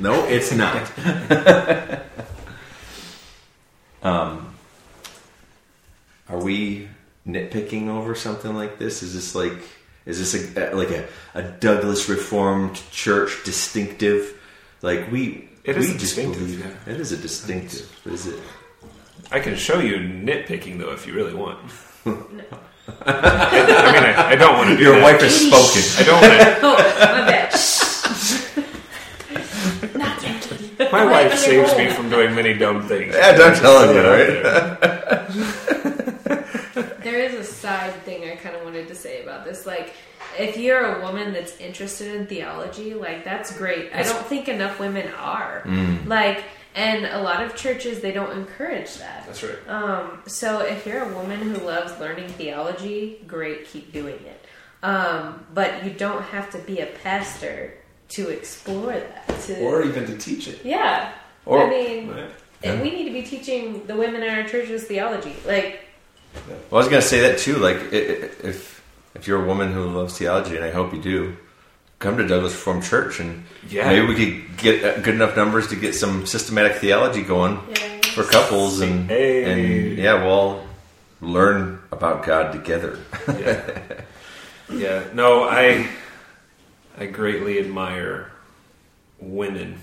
[0.00, 0.90] No, it's not.
[4.02, 4.54] um,
[6.28, 6.88] are we we
[7.26, 9.02] nitpicking over something like this?
[9.02, 9.58] Is this like
[10.06, 14.40] is this a, like a, a Douglas Reformed Church distinctive?
[14.82, 16.92] Like we It we is just distinctive, believe yeah.
[16.94, 17.90] it is a distinctive.
[18.06, 18.38] Is it?
[19.32, 21.58] I can show you nitpicking though if you really want.
[22.06, 22.10] I,
[23.04, 25.02] I mean, I, I don't want to do Your that.
[25.02, 25.82] wife has spoken.
[25.98, 26.32] I don't want
[26.62, 27.37] Oh, my to.
[30.92, 33.14] My wife saves me from doing many dumb things.
[33.14, 35.18] Yeah, don't tell him, right?
[37.02, 39.64] There is a side thing I kind of wanted to say about this.
[39.66, 39.94] Like,
[40.38, 43.90] if you're a woman that's interested in theology, like, that's great.
[43.94, 45.62] I don't think enough women are.
[46.06, 49.24] Like, and a lot of churches, they don't encourage that.
[49.26, 49.68] That's right.
[49.68, 54.44] Um, so if you're a woman who loves learning theology, great, keep doing it.
[54.82, 57.74] Um, but you don't have to be a pastor
[58.10, 59.40] to explore that.
[59.46, 60.60] To, or even to teach it.
[60.64, 61.12] yeah.
[61.46, 62.30] Or- I mean, Right.
[62.62, 65.34] and we need to be teaching the women in our churches theology.
[65.46, 65.80] Like,
[66.46, 67.56] Well, I was going to say that too.
[67.56, 68.76] Like, i- i- if
[69.14, 71.36] if you're a woman who loves theology, and I hope you do,
[71.98, 73.88] come to Douglas Reformed Church, and Yeah.
[73.88, 78.00] maybe we could get uh, good enough numbers to get some systematic theology going Yeah.
[78.14, 79.44] for couples, and Hey.
[79.44, 80.62] and yeah, we'll
[81.20, 82.98] learn about God together.
[83.26, 83.60] Yeah.
[84.70, 85.02] yeah.
[85.14, 85.88] No, I
[86.98, 88.32] I greatly admire
[89.20, 89.78] women.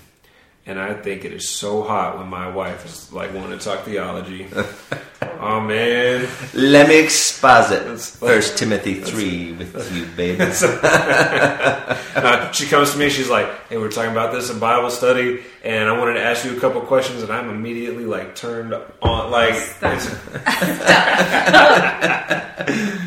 [0.68, 3.84] And I think it is so hot when my wife is like wanting to talk
[3.84, 4.48] theology.
[5.40, 6.28] oh man.
[6.54, 10.44] Let me exposit That's- First Timothy three with you, baby.
[12.16, 15.42] Uh, she comes to me, she's like, Hey, we're talking about this in Bible study
[15.62, 19.30] and I wanted to ask you a couple questions and I'm immediately like turned on
[19.30, 20.00] like Stop.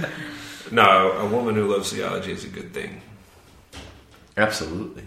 [0.72, 3.02] No, a woman who loves theology is a good thing.
[4.40, 5.04] Absolutely.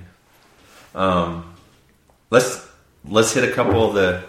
[0.95, 1.55] Um,
[2.31, 2.69] let's
[3.09, 4.23] let's hit a couple of the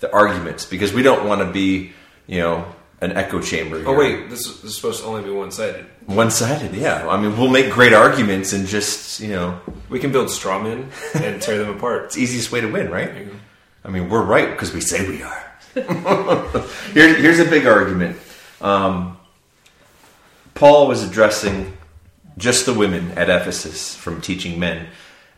[0.00, 1.92] the arguments because we don't want to be,
[2.26, 2.64] you know,
[3.00, 3.82] an echo chamber.
[3.86, 5.84] Oh wait, this is, this is supposed to only be one sided.
[6.06, 6.74] one sided.
[6.74, 10.58] Yeah, I mean, we'll make great arguments and just you know, We can build straw
[10.62, 12.04] men and tear them apart.
[12.06, 13.12] it's the easiest way to win, right?
[13.12, 13.36] There you go.
[13.84, 15.42] I mean, we're right because we say we are.
[16.94, 18.16] Here, here's a big argument.
[18.62, 19.18] Um,
[20.54, 21.75] Paul was addressing
[22.38, 24.88] just the women at Ephesus from teaching men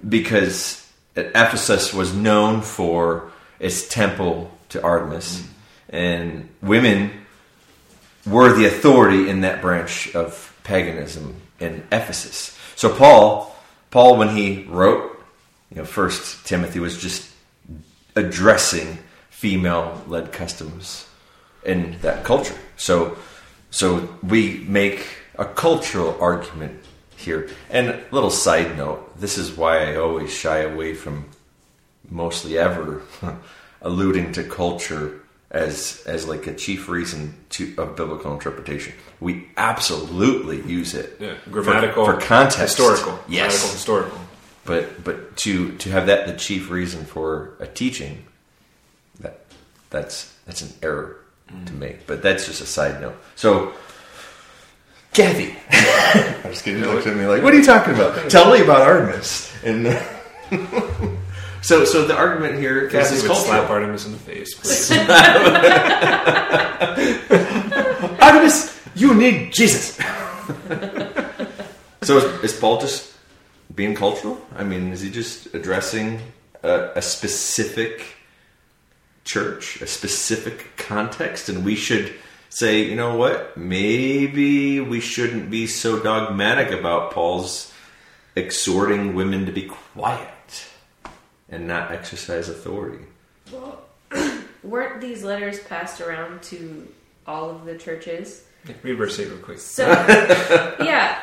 [0.07, 5.47] because Ephesus was known for its temple to Artemis,
[5.89, 7.11] and women
[8.27, 12.57] were the authority in that branch of paganism in Ephesus.
[12.77, 13.57] So Paul,
[13.91, 15.25] Paul, when he wrote,
[15.71, 17.31] you know, First Timothy was just
[18.15, 18.99] addressing
[19.31, 21.07] female-led customs
[21.65, 22.59] in that culture.
[22.77, 23.17] So,
[23.71, 25.07] so we make
[25.39, 26.81] a cultural argument
[27.17, 27.49] here.
[27.71, 31.27] And a little side note: this is why I always shy away from
[32.11, 33.03] mostly ever
[33.83, 35.21] alluding to culture
[35.51, 38.93] as as like a chief reason to of biblical interpretation.
[39.21, 44.19] We absolutely use it Yeah, grammatical, for, for context, historical, Yes, grammatical, historical.
[44.65, 48.25] but but to to have that the chief reason for a teaching,
[49.21, 49.41] that
[49.91, 51.17] that's that's an error
[51.49, 51.79] to mm.
[51.79, 52.07] make.
[52.07, 53.17] But that's just a side note.
[53.35, 53.73] So,
[55.13, 55.55] Kathy,
[56.45, 56.83] I'm just kidding.
[56.83, 58.31] You looked at me like, "What are you talking about?
[58.31, 60.01] Tell me about Artemis." And uh,
[61.63, 63.69] so so the argument here is Cassie this would slap.
[63.71, 64.91] Artemis in the face, please.
[68.21, 69.97] Artemis, you need Jesus.
[72.03, 73.13] so is, is Paul just
[73.75, 74.41] being cultural?
[74.57, 76.21] I mean, is he just addressing
[76.63, 78.17] a, a specific
[79.25, 82.15] church, a specific context, and we should
[82.51, 83.57] say, you know what?
[83.57, 87.73] Maybe we shouldn't be so dogmatic about Paul's
[88.37, 90.67] exhorting women to be quiet
[91.49, 93.05] and not exercise authority.
[93.53, 93.83] Well,
[94.63, 96.87] weren't these letters passed around to
[97.27, 98.45] all of the churches?
[98.83, 99.59] Read verse 8 real quick.
[99.59, 99.87] So,
[100.81, 101.23] yeah.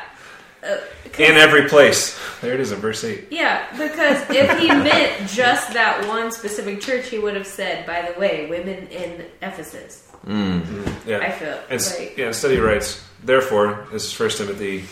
[0.62, 0.78] Uh,
[1.12, 2.18] 'cause- In every place.
[2.40, 3.28] There it is in verse 8.
[3.30, 8.10] yeah, because if he meant just that one specific church, he would have said, by
[8.10, 10.05] the way, women in Ephesus.
[10.26, 10.62] Mm.
[10.62, 11.06] Mm.
[11.06, 11.18] Yeah.
[11.18, 14.86] I feel And, s- like- yeah, instead he writes, Therefore, this is 1 Timothy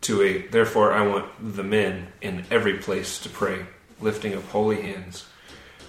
[0.00, 0.52] 2 8.
[0.52, 3.66] Therefore, I want the men in every place to pray,
[4.00, 5.26] lifting up holy hands,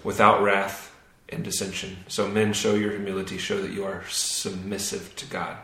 [0.03, 0.93] without wrath
[1.29, 1.97] and dissension.
[2.07, 5.57] So, men, show your humility, show that you are submissive to God.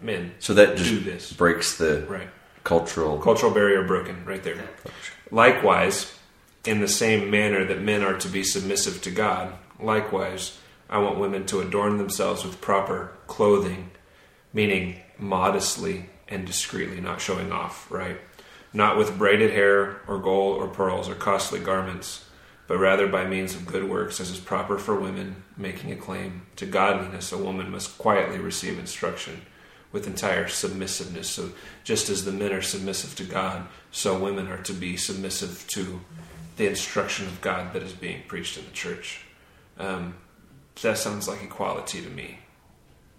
[0.00, 1.32] Men, So that do just this.
[1.32, 2.28] breaks the Right.
[2.64, 3.18] cultural.
[3.18, 4.56] Cultural barrier broken, right there.
[5.30, 6.12] Likewise,
[6.64, 10.58] in the same manner that men are to be submissive to God, likewise,
[10.88, 13.90] I want women to adorn themselves with proper clothing,
[14.52, 18.18] meaning modestly and discreetly, not showing off, right?
[18.72, 22.24] Not with braided hair or gold or pearls or costly garments,
[22.66, 26.42] but rather by means of good works, as is proper for women making a claim
[26.56, 27.32] to godliness.
[27.32, 29.42] A woman must quietly receive instruction
[29.90, 31.30] with entire submissiveness.
[31.30, 31.50] So,
[31.82, 36.00] just as the men are submissive to God, so women are to be submissive to
[36.58, 39.22] the instruction of God that is being preached in the church.
[39.78, 40.14] Um,
[40.82, 42.38] that sounds like equality to me,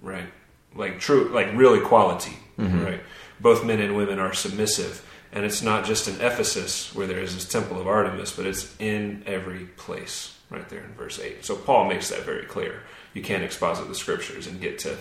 [0.01, 0.27] right?
[0.75, 2.83] Like true, like real equality, mm-hmm.
[2.83, 3.01] right?
[3.39, 7.33] Both men and women are submissive, and it's not just in Ephesus where there is
[7.33, 11.45] this temple of Artemis, but it's in every place, right there in verse eight.
[11.45, 12.83] So Paul makes that very clear.
[13.13, 14.97] You can't exposit the scriptures and get to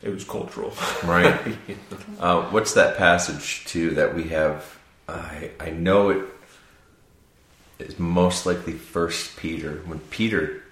[0.00, 0.72] it was cultural,
[1.04, 1.40] right?
[2.20, 4.78] uh, what's that passage too that we have?
[5.08, 6.24] I I know it
[7.78, 10.62] is most likely First Peter when Peter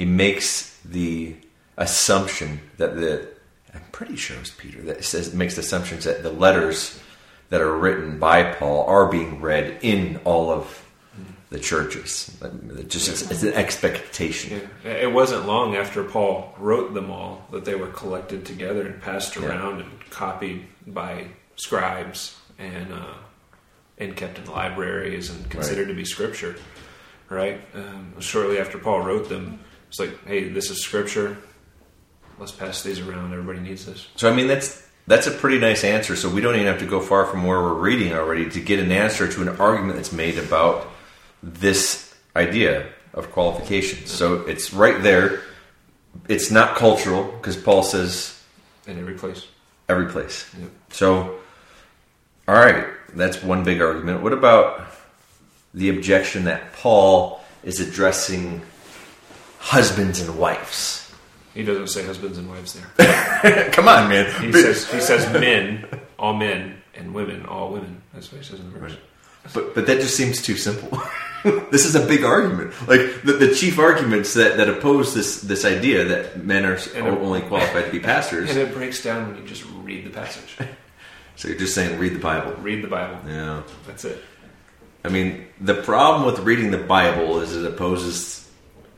[0.00, 1.36] he makes the
[1.76, 3.28] assumption that the
[3.74, 6.98] I'm pretty sure it's Peter that says makes the assumptions that the letters
[7.50, 10.86] that are written by Paul are being read in all of
[11.50, 12.34] the churches.
[12.86, 14.70] Just it's, it's an expectation.
[14.84, 14.90] Yeah.
[14.92, 19.36] It wasn't long after Paul wrote them all that they were collected together and passed
[19.36, 19.84] around yeah.
[19.84, 21.26] and copied by
[21.56, 23.16] scribes and uh,
[23.98, 25.88] and kept in libraries and considered right.
[25.88, 26.56] to be scripture.
[27.28, 27.60] Right.
[27.74, 29.60] Um, shortly after Paul wrote them,
[29.90, 31.36] it's like, hey, this is scripture.
[32.38, 33.32] Let's pass these around.
[33.32, 34.06] Everybody needs this.
[34.14, 36.14] So I mean, that's that's a pretty nice answer.
[36.14, 38.78] So we don't even have to go far from where we're reading already to get
[38.78, 40.86] an answer to an argument that's made about
[41.42, 44.12] this idea of qualifications.
[44.12, 45.42] So it's right there.
[46.28, 48.40] It's not cultural because Paul says
[48.86, 49.48] in every place.
[49.88, 50.48] Every place.
[50.56, 50.70] Yep.
[50.90, 51.40] So,
[52.46, 54.22] all right, that's one big argument.
[54.22, 54.86] What about
[55.74, 58.62] the objection that Paul is addressing
[59.60, 61.12] husbands and wives?
[61.54, 63.70] He doesn't say husbands and wives there.
[63.72, 64.26] Come on, man.
[64.42, 65.86] He says he says men,
[66.18, 68.02] all men, and women, all women.
[68.12, 68.92] That's what he says in the verse.
[68.92, 69.00] Right.
[69.54, 71.02] But but that just seems too simple.
[71.70, 72.72] this is a big argument.
[72.86, 77.06] Like the, the chief arguments that, that oppose this this idea that men are and
[77.06, 78.50] only qualified to be pastors.
[78.50, 80.56] And it breaks down when you just read the passage.
[81.36, 82.52] so you're just saying read the Bible.
[82.62, 83.18] Read the Bible.
[83.26, 84.22] Yeah, that's it.
[85.04, 88.39] I mean, the problem with reading the Bible is it opposes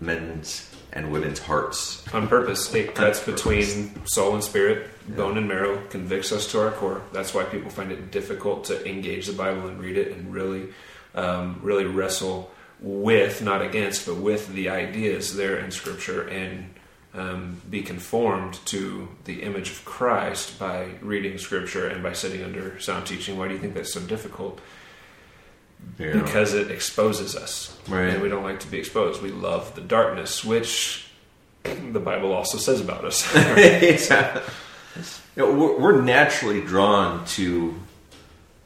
[0.03, 2.73] men's and women's hearts on purpose.
[2.75, 5.17] It cuts between soul and spirit, yeah.
[5.17, 7.03] bone and marrow, convicts us to our core.
[7.13, 10.69] That's why people find it difficult to engage the Bible and read it and really
[11.15, 12.51] um, really wrestle
[12.81, 16.75] with, not against, but with the ideas there in Scripture and
[17.15, 22.79] um, be conformed to the image of Christ by reading Scripture and by sitting under
[22.81, 23.39] sound teaching.
[23.39, 24.61] Why do you think that's so difficult?
[25.99, 26.13] Yeah.
[26.13, 27.77] Because it exposes us.
[27.89, 28.09] Right.
[28.09, 29.23] And we don't like to be exposed.
[29.23, 31.07] We love the darkness, which
[31.65, 33.33] the Bible also says about us.
[33.37, 34.43] yeah.
[35.37, 37.75] you know, we're naturally drawn to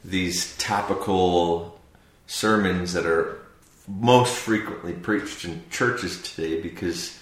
[0.03, 1.79] these topical
[2.27, 3.39] sermons that are
[3.87, 7.17] most frequently preached in churches today because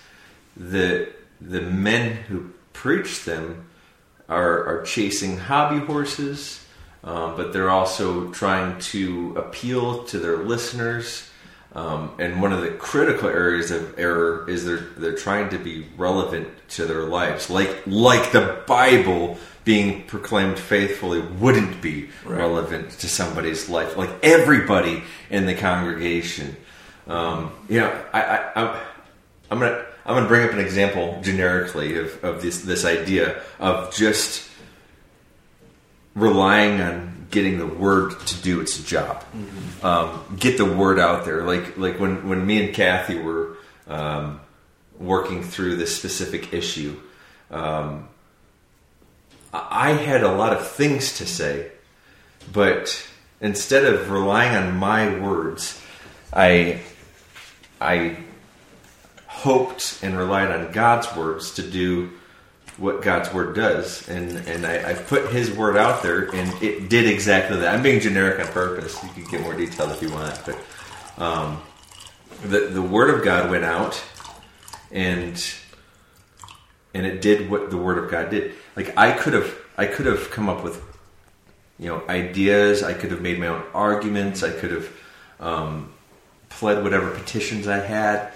[0.57, 3.65] the the men who preach them
[4.27, 6.64] are are chasing hobby horses,
[7.05, 11.29] um, but they're also trying to appeal to their listeners.
[11.73, 15.85] Um, and one of the critical areas of error is they're they're trying to be
[15.97, 22.37] relevant to their lives, like like the Bible being proclaimed faithfully wouldn't be right.
[22.37, 23.97] relevant to somebody's life.
[23.97, 26.55] Like everybody in the congregation,
[27.07, 28.81] um, you know, I, I, I'm,
[29.51, 33.93] I'm gonna I'm gonna bring up an example generically of, of this this idea of
[33.93, 34.44] just
[36.15, 39.23] relying on getting the word to do its job.
[39.35, 39.85] Mm-hmm.
[39.85, 41.43] Um, get the word out there.
[41.43, 43.57] Like like when when me and Kathy were
[43.87, 44.39] um,
[44.97, 46.99] working through this specific issue.
[47.51, 48.07] Um,
[49.53, 51.71] I had a lot of things to say,
[52.51, 53.07] but
[53.39, 55.81] instead of relying on my words,
[56.33, 56.81] I
[57.79, 58.17] I
[59.27, 62.11] hoped and relied on God's words to do
[62.77, 67.07] what God's word does, and and I, put His word out there, and it did
[67.07, 67.73] exactly that.
[67.73, 69.01] I'm being generic on purpose.
[69.03, 70.57] You can get more detail if you want, but
[71.17, 71.61] um,
[72.43, 74.03] the the word of God went out,
[74.91, 75.41] and
[76.93, 78.53] and it did what the word of God did.
[78.75, 80.81] Like I could have, I could have come up with,
[81.79, 82.83] you know, ideas.
[82.83, 84.43] I could have made my own arguments.
[84.43, 84.89] I could have
[85.39, 85.93] um,
[86.49, 88.31] pled whatever petitions I had,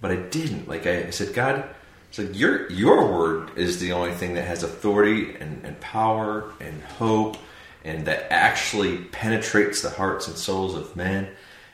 [0.00, 0.68] but I didn't.
[0.68, 1.64] Like I said, God,
[2.12, 6.82] so your your word is the only thing that has authority and, and power and
[6.82, 7.38] hope,
[7.84, 11.28] and that actually penetrates the hearts and souls of men.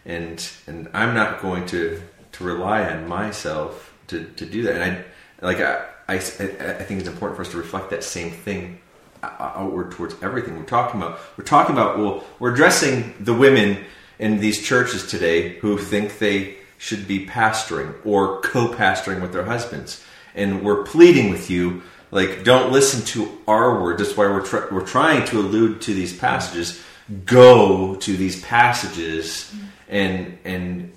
[0.06, 2.00] And and I'm not going to
[2.32, 4.80] to rely on myself to, to do that.
[4.80, 5.04] And
[5.42, 8.80] I like I I, I think it's important for us to reflect that same thing
[9.22, 11.18] outward towards everything we're talking about.
[11.36, 13.84] We're talking about well, we're addressing the women
[14.20, 20.04] in these churches today who think they should be pastoring or co-pastoring with their husbands,
[20.34, 23.98] and we're pleading with you, like, don't listen to our word.
[23.98, 26.80] That's why we're tr- we're trying to allude to these passages.
[27.24, 29.52] Go to these passages
[29.88, 30.92] and and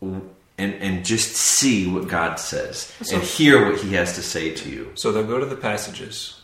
[0.00, 4.50] and and just see what God says So- and hear what He has to say
[4.54, 4.92] to you.
[4.94, 6.40] So they'll go to the passages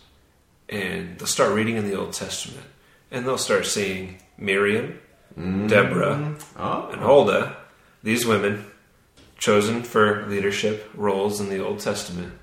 [0.69, 2.67] and they'll start reading in the Old Testament
[3.11, 4.99] and they'll start seeing Miriam,
[5.39, 5.67] mm-hmm.
[5.67, 7.57] Deborah, Oh, and Huldah,
[8.03, 8.67] these women
[9.39, 12.35] chosen for leadership roles in the Old Testament.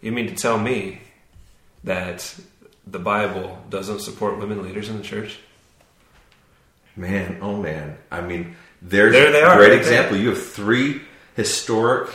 [0.00, 1.00] You mean to tell me
[1.84, 2.38] that
[2.86, 5.38] the Bible doesn't support women leaders in the church?
[6.96, 7.96] man, oh man!
[8.10, 10.16] I mean, there's There they a great right example.
[10.16, 11.02] You have three
[11.34, 12.10] historic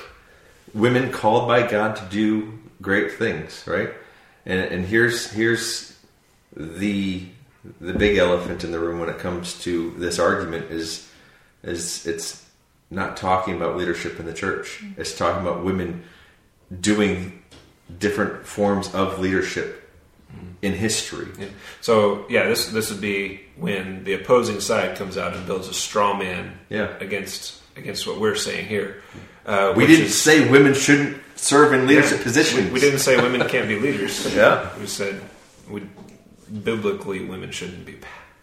[0.73, 3.89] women called by God to do great things, right?
[4.45, 5.97] And and here's here's
[6.55, 7.25] the
[7.81, 11.09] the big elephant in the room when it comes to this argument is
[11.63, 12.44] is it's
[12.89, 14.83] not talking about leadership in the church.
[14.97, 16.03] It's talking about women
[16.81, 17.41] doing
[17.99, 19.81] different forms of leadership
[20.61, 21.27] in history.
[21.39, 21.47] Yeah.
[21.81, 25.73] So yeah, this this would be when the opposing side comes out and builds a
[25.73, 26.93] straw man Yeah.
[26.99, 29.01] against against what we're saying here.
[29.45, 32.67] Uh, We didn't is- say women shouldn't serve in leadership positions.
[32.67, 34.25] We, we didn't say women can't be leaders.
[34.35, 34.69] Yeah.
[34.79, 35.21] we said
[35.69, 35.81] we,
[36.63, 37.97] biblically women shouldn't be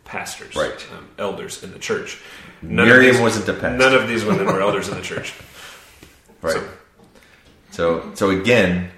[0.05, 0.86] pastors, Right.
[0.97, 2.18] Um, elders in the church.
[2.62, 3.76] None Miriam these, wasn't a pastor.
[3.76, 5.34] None of these women were elders in the church.
[6.42, 6.54] Right.
[6.54, 6.68] So-
[7.70, 8.90] So, so again,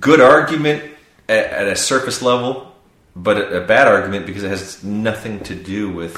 [0.00, 0.84] good argument
[1.28, 2.72] at, at a surface level,
[3.16, 6.16] but a, a bad argument because it has nothing to do with,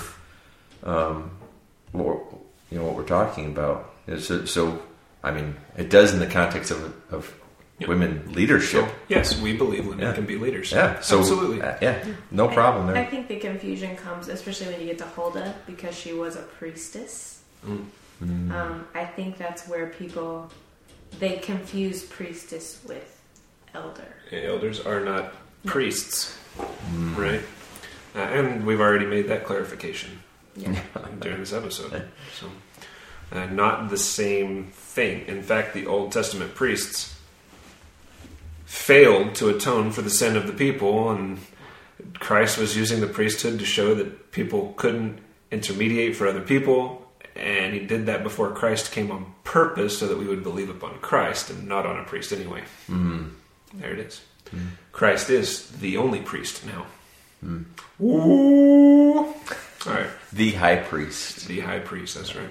[0.84, 1.30] um,
[1.92, 2.18] what,
[2.70, 3.94] you know, what we're talking about.
[4.18, 4.82] So, so,
[5.24, 7.34] I mean, it does in the context of of
[7.78, 7.88] Yep.
[7.90, 8.86] women leadership.
[8.86, 10.14] So yes, we believe women Yeah.
[10.14, 10.72] can be leaders.
[10.72, 10.98] yeah.
[11.00, 11.60] So absolutely.
[11.60, 12.02] uh, yeah.
[12.30, 13.06] No problem I there.
[13.10, 17.42] think the confusion comes, especially when you get to Huldah, because she was a priestess.
[17.66, 18.50] Mm.
[18.50, 20.50] Um, I think that's where people
[21.18, 23.20] they confuse priestess with
[23.74, 24.08] elder.
[24.32, 25.34] Elders are not
[25.66, 26.38] priests,
[26.90, 27.16] Mm.
[27.18, 27.42] right?
[28.14, 30.20] Uh, and we've already made that clarification
[30.56, 30.80] Yeah.
[31.20, 32.08] during this episode.
[32.40, 32.46] So,
[33.32, 35.26] uh, not the same thing.
[35.26, 37.12] In fact, the Old Testament priests
[38.76, 41.38] failed to atone for the sin of the people, and
[42.14, 45.18] Christ was using the priesthood to show that people couldn't
[45.50, 50.18] intermediate for other people, and he did that before Christ came on purpose so that
[50.18, 52.60] we would believe upon Christ and not on a priest anyway.
[52.88, 53.28] Mm-hmm.
[53.74, 54.20] There it is.
[54.92, 56.86] Christ is the only priest now.
[57.44, 57.64] Mm.
[58.00, 59.18] Ooh.
[59.18, 59.34] All
[59.86, 60.10] right.
[60.32, 61.48] The high priest.
[61.48, 62.50] The high priest, that's right.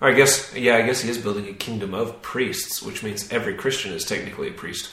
[0.00, 3.54] I guess, yeah, I guess he is building a kingdom of priests, which means every
[3.54, 4.90] Christian is technically a priest.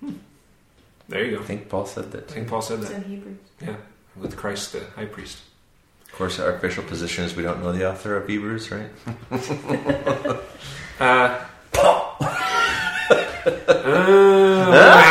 [0.00, 0.12] Hmm.
[1.08, 1.42] There you go.
[1.42, 2.30] I think Paul said that.
[2.30, 3.04] I think Paul said It's that.
[3.04, 3.38] in Hebrews.
[3.60, 3.76] Yeah,
[4.16, 5.38] with Christ the high priest.
[6.06, 8.90] Of course, our official position is we don't know the author of Hebrews, right?
[11.00, 11.38] Uh,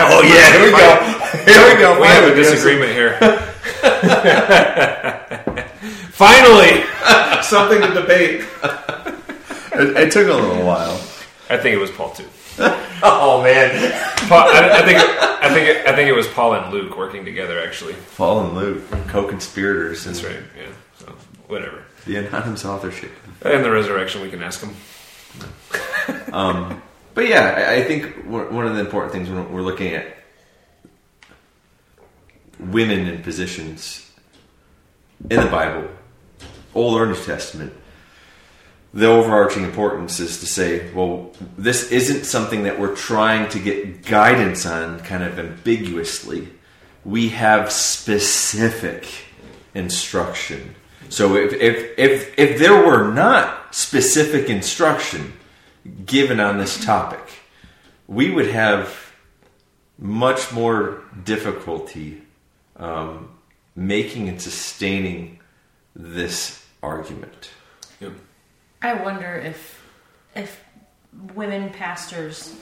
[0.09, 0.87] oh yeah, here we go.
[1.45, 2.01] Here we go.
[2.01, 3.17] we have a disagreement here.
[6.17, 6.83] Finally,
[7.43, 8.45] something to debate.
[9.79, 10.95] It, it took a little while.
[11.51, 12.25] I think it was Paul too.
[13.03, 13.69] Oh man,
[14.27, 17.23] Paul, I, I think I think it, I think it was Paul and Luke working
[17.23, 17.61] together.
[17.63, 20.39] Actually, Paul and Luke, co-conspirators, that's right.
[20.57, 20.69] Yeah.
[20.97, 21.13] So
[21.47, 21.83] whatever.
[22.07, 23.11] the anonymous authorship.
[23.43, 24.73] and the resurrection, we can ask him.
[26.33, 26.81] Um,
[27.13, 30.17] but yeah, I, I think one one of the important things when we're looking at
[32.59, 34.09] women in positions
[35.29, 35.87] in the Bible,
[36.77, 37.73] Old or New Testament,
[38.93, 44.05] the overarching importance is to say, well, this isn't something that we're trying to get
[44.05, 46.49] guidance on kind of ambiguously.
[47.03, 49.07] We have specific
[49.73, 50.75] instruction.
[51.09, 55.33] So if, if, if, if there were not specific instruction
[56.05, 57.25] given on this topic,
[58.07, 59.13] we would have
[59.97, 62.21] much more difficulty
[62.75, 63.29] um,
[63.75, 65.39] making and sustaining
[65.95, 67.51] this argument.
[67.99, 68.13] Yep.
[68.81, 69.83] I wonder if
[70.35, 70.63] if
[71.33, 72.55] women pastors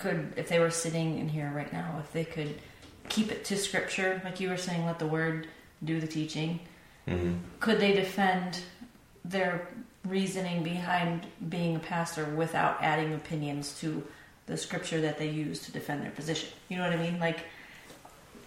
[0.00, 2.60] could, if they were sitting in here right now, if they could
[3.08, 5.46] keep it to scripture, like you were saying, let the word
[5.84, 6.58] do the teaching.
[7.06, 7.34] Mm-hmm.
[7.60, 8.60] Could they defend
[9.24, 9.68] their
[10.04, 14.04] reasoning behind being a pastor without adding opinions to
[14.46, 16.48] the scripture that they use to defend their position?
[16.68, 17.20] You know what I mean?
[17.20, 17.40] Like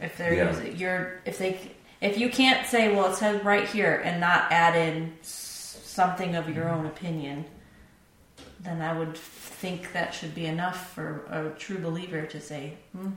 [0.01, 0.49] if they're Yeah.
[0.49, 1.71] using you're if they
[2.01, 6.49] if you can't say well it says right here and not add in something of
[6.49, 7.45] your own opinion
[8.59, 13.09] then i would think that should be enough for a true believer to say hmm,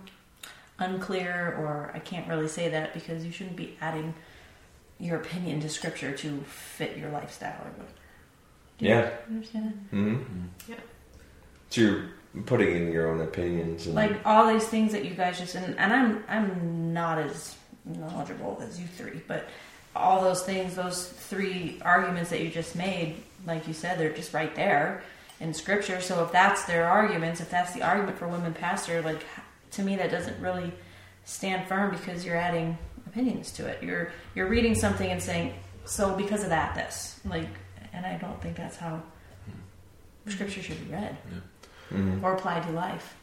[0.78, 4.14] unclear or i can't really say that because you shouldn't be adding
[4.99, 7.89] your opinion to scripture to fit your lifestyle or whatever.
[8.78, 9.11] Do Yeah.
[9.28, 10.16] you understand hmm
[10.68, 10.76] Yeah.
[11.70, 12.05] So you're
[12.47, 13.87] putting in your own opinions.
[13.87, 13.97] And.
[13.97, 18.62] Like all these things that you guys just and, and I'm I'm not as knowledgeable
[18.66, 19.49] as you three, but
[19.95, 23.16] all those things, those three arguments that you just made,
[23.47, 25.03] like you said, they're just right there
[25.41, 26.01] in scripture.
[26.01, 29.24] So if that's their arguments, if that's the argument for women pastor, like
[29.72, 30.72] to me that doesn't really
[31.24, 33.83] stand firm because you're adding opinions to it.
[33.83, 35.55] You're you're reading something and saying,
[35.85, 37.49] so because of that, this like,
[37.93, 39.03] and I don't think that's how
[40.28, 41.16] scripture should be read
[41.93, 42.22] Mhm.
[42.22, 43.16] or applied to life.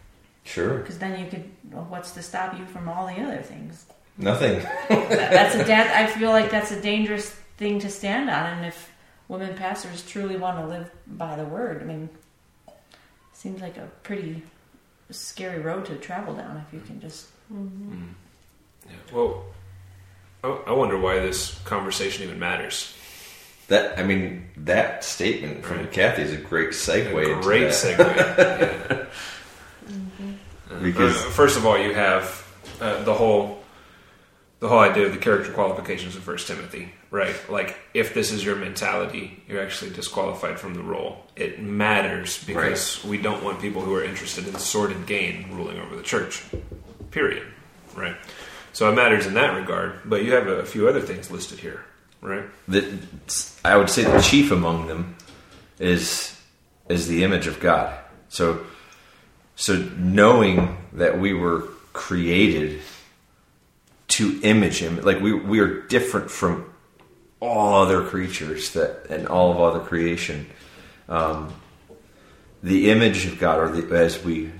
[0.43, 0.77] Sure.
[0.79, 3.85] Because then you could, well, what's to stop you from all the other things?
[4.19, 4.59] Nothing.
[4.89, 8.91] That's a da- I feel like that's a dangerous thing to stand on, and if
[9.29, 12.09] women pastors truly want to live by the word, I mean,
[13.33, 14.43] seems like a pretty
[15.09, 17.27] scary road to travel down if you can just.
[17.51, 18.09] Mm.
[18.85, 18.91] Yeah.
[19.13, 19.45] Well,
[20.43, 22.93] I, I wonder why this conversation even matters.
[23.69, 25.91] That I mean, that statement from Right.
[25.91, 27.13] Kathy is a great segue.
[27.13, 27.73] A into great that.
[27.73, 28.17] segue.
[28.89, 29.05] yeah.
[30.71, 32.45] Uh, Because- uh, first of all, you have
[32.79, 33.58] uh, the whole
[34.59, 37.35] the whole idea of the character qualifications of First Timothy, right?
[37.49, 41.23] Like, if this is your mentality, you're actually disqualified from the role.
[41.35, 45.95] It matters because we don't want people who are interested in sordid gain ruling over
[45.95, 46.43] the church.
[47.11, 47.47] Period.
[47.95, 48.17] Right.
[48.73, 50.01] So it matters in that regard.
[50.05, 51.83] But you have a few other things listed here,
[52.21, 52.43] right?
[52.67, 55.15] that I would say the chief among them
[55.79, 56.35] is
[56.87, 57.97] is the image of God.
[58.29, 58.65] So
[59.55, 61.61] so knowing that we were
[61.93, 62.81] created
[64.19, 65.01] to image him.
[65.01, 66.69] Like we we are different from
[67.39, 70.45] all other creatures that and all of other creation.
[71.07, 71.53] Um,
[72.61, 74.51] the image of God or the, as we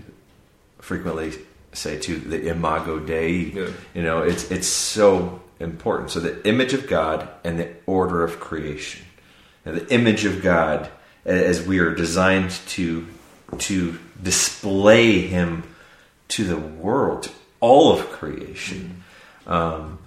[0.80, 1.34] frequently
[1.74, 3.68] say to the imago dei Yeah.
[3.94, 6.12] you know it's it's so important.
[6.12, 9.06] So the image of God and the order of creation.
[9.66, 10.90] And the image of God
[11.26, 13.06] as we are designed to
[13.58, 15.64] to display him
[16.30, 19.04] to the world to all of creation
[19.50, 19.98] um,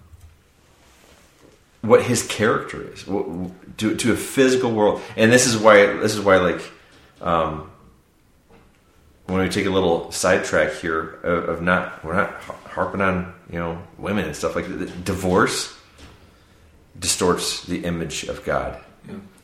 [1.83, 3.27] what his character is what,
[3.79, 5.03] to, to a physical world.
[5.17, 6.63] And this is why this is why like
[7.21, 7.71] um,
[9.27, 13.59] when we take a little sidetrack here of, of not we're not harping on you
[13.59, 15.05] know women and stuff like that.
[15.05, 15.77] Divorce
[16.99, 18.81] distorts the image of god.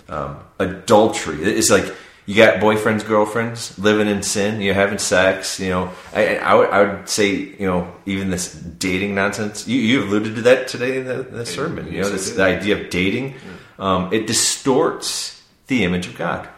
[0.08, 1.94] Um, adultery it's like
[2.28, 6.70] you got boyfriends girlfriends living in sin you're having sex you know I, I, would,
[6.70, 10.98] I would say you know even this dating nonsense you, you alluded to that today
[10.98, 13.34] in the, the sermon you know this the idea of dating
[13.78, 16.48] um, it distorts the image of god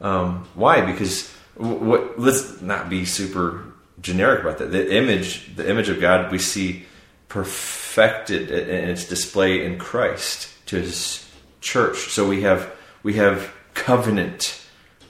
[0.00, 0.80] um, why?
[0.80, 2.18] Because what?
[2.18, 3.64] Let's not be super
[4.00, 4.72] generic about that.
[4.72, 6.84] The image, the image of God, we see
[7.28, 11.28] perfected in its display in Christ to His
[11.60, 11.98] church.
[12.08, 12.72] So we have
[13.02, 14.59] we have covenant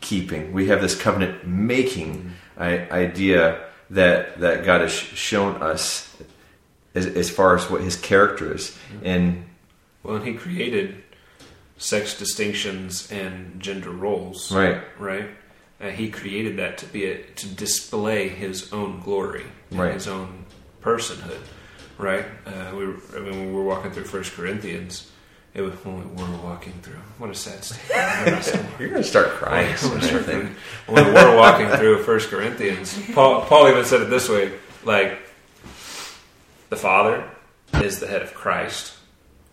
[0.00, 0.52] keeping.
[0.52, 6.14] We have this covenant making idea that that God has shown us
[6.94, 8.76] as, as far as what His character is.
[9.02, 9.44] And
[10.02, 11.02] Well, and he created
[11.78, 14.52] sex distinctions and gender roles.
[14.52, 15.30] right, right?
[15.80, 19.94] Uh, he created that to be a, to display his own glory, and Right.
[19.94, 20.44] his own
[20.82, 21.40] personhood,
[21.96, 22.26] right?
[22.46, 22.84] Uh, we,
[23.16, 25.09] I mean, we were walking through First Corinthians,
[25.54, 27.00] it was when we were walking through.
[27.18, 27.80] What a sad state.
[28.78, 29.70] you're going to start crying.
[29.70, 30.56] I'm soon, gonna I start crying.
[30.86, 34.52] when we were walking through First Corinthians, Paul, Paul even said it this way:
[34.84, 35.18] like
[36.68, 37.28] the Father
[37.74, 38.96] is the head of Christ,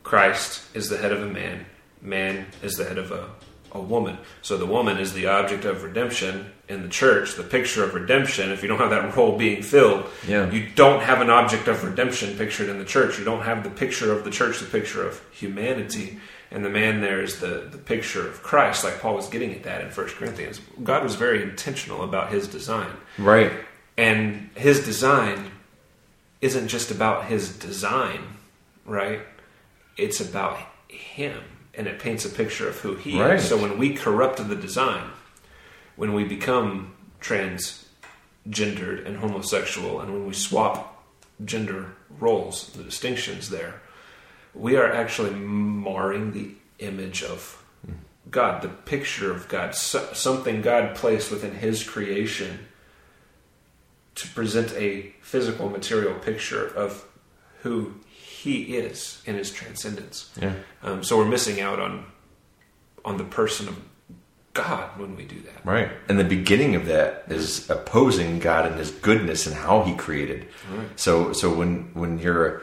[0.03, 1.65] Christ is the head of a man,
[2.01, 3.29] man is the head of a,
[3.77, 4.17] a woman.
[4.41, 8.51] So the woman is the object of redemption in the church, the picture of redemption.
[8.51, 10.49] If you don't have that role being filled, Yeah.
[10.51, 13.17] you don't have an object of redemption pictured in the church.
[13.17, 16.19] You don't have the picture of the church, the picture of humanity.
[16.51, 19.63] And the man there is the, the picture of Christ, like Paul was getting at
[19.63, 20.61] that in 1 Corinthians.
[20.83, 22.91] God was very intentional about his design.
[23.17, 23.51] Right.
[23.97, 25.51] And his design
[26.41, 28.21] isn't just about his design,
[28.85, 29.21] right?
[29.97, 31.41] It's about him.
[31.77, 33.35] And it paints a picture of who he Right.
[33.35, 33.47] is.
[33.47, 35.11] So when we corrupt the design,
[35.95, 41.05] when we become transgendered and homosexual, and when we swap
[41.45, 43.81] gender roles, the distinctions there,
[44.55, 47.63] we are actually marring the image of
[48.31, 52.67] God, the picture of God, so, something God placed within His creation
[54.15, 57.05] to present a physical, material picture of
[57.61, 57.93] who
[58.37, 60.31] He is in His transcendence.
[60.41, 60.53] Yeah.
[60.83, 62.05] Um, so we're missing out on
[63.03, 63.79] on the person of
[64.53, 65.65] God when we do that.
[65.65, 65.89] Right.
[66.09, 70.47] And the beginning of that is opposing God and his goodness and how he created.
[70.71, 70.99] Right.
[70.99, 72.61] So so when when you're a,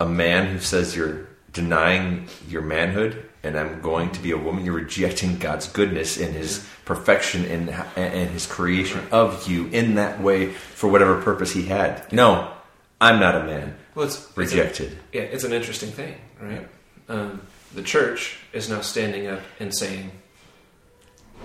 [0.00, 4.64] a man who says you're denying your manhood and I'm going to be a woman.
[4.64, 10.20] You're rejecting God's goodness and His perfection and, and His creation of you in that
[10.20, 12.12] way for whatever purpose He had.
[12.12, 12.52] No,
[13.00, 13.76] I'm not a man.
[13.94, 14.92] Well, it's Rejected.
[14.92, 16.68] It's a, yeah, it's an interesting thing, right?
[17.08, 17.42] Um,
[17.74, 20.10] the church is now standing up and saying,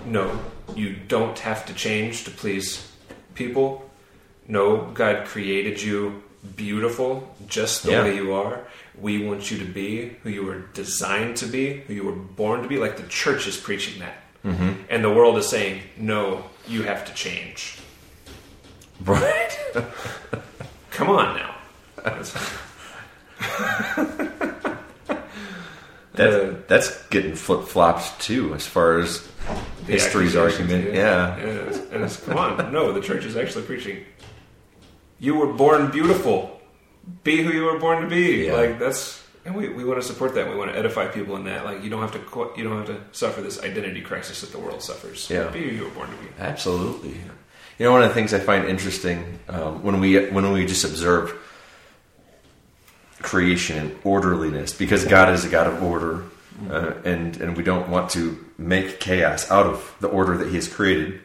[0.06, 0.40] "No,
[0.76, 2.92] you don't have to change to please
[3.36, 3.90] people.
[4.48, 6.24] No, God created you
[6.56, 8.04] beautiful just the Yeah.
[8.04, 8.60] way you are.
[9.00, 12.62] We want you to be who you were designed to be, who you were born
[12.62, 12.78] to be.
[12.78, 14.74] Like the church is preaching that, mm-hmm.
[14.90, 17.80] and the world is saying, "No, you have to change."
[19.04, 19.58] Right.
[20.96, 21.56] Come on now.
[22.04, 22.32] That's-
[26.16, 29.28] That, Uh, that's getting flip flopped too, as far as
[29.86, 30.94] history's argument.
[30.94, 31.36] Yeah.
[31.38, 31.44] yeah.
[31.44, 34.06] it's- and it's come on, no, the church is actually preaching.
[35.20, 36.62] You were born beautiful.
[37.24, 38.46] Be who you were born to be.
[38.46, 38.54] Yeah.
[38.54, 40.50] Like that's, and we, we want to support that.
[40.50, 41.66] We want to edify people in that.
[41.66, 42.20] Like you don't have to
[42.58, 45.30] you don't have to suffer this identity crisis that the world suffers.
[45.30, 45.50] Yeah.
[45.50, 46.28] Be who you were born to be.
[46.40, 47.18] Absolutely.
[47.78, 50.86] You know, one of the things I find interesting um, when we when we just
[50.86, 51.38] observe
[53.22, 56.24] creation and orderliness, because God is a God of order,
[56.70, 60.56] uh, and and we don't want to make chaos out of the order that He
[60.56, 61.20] has created,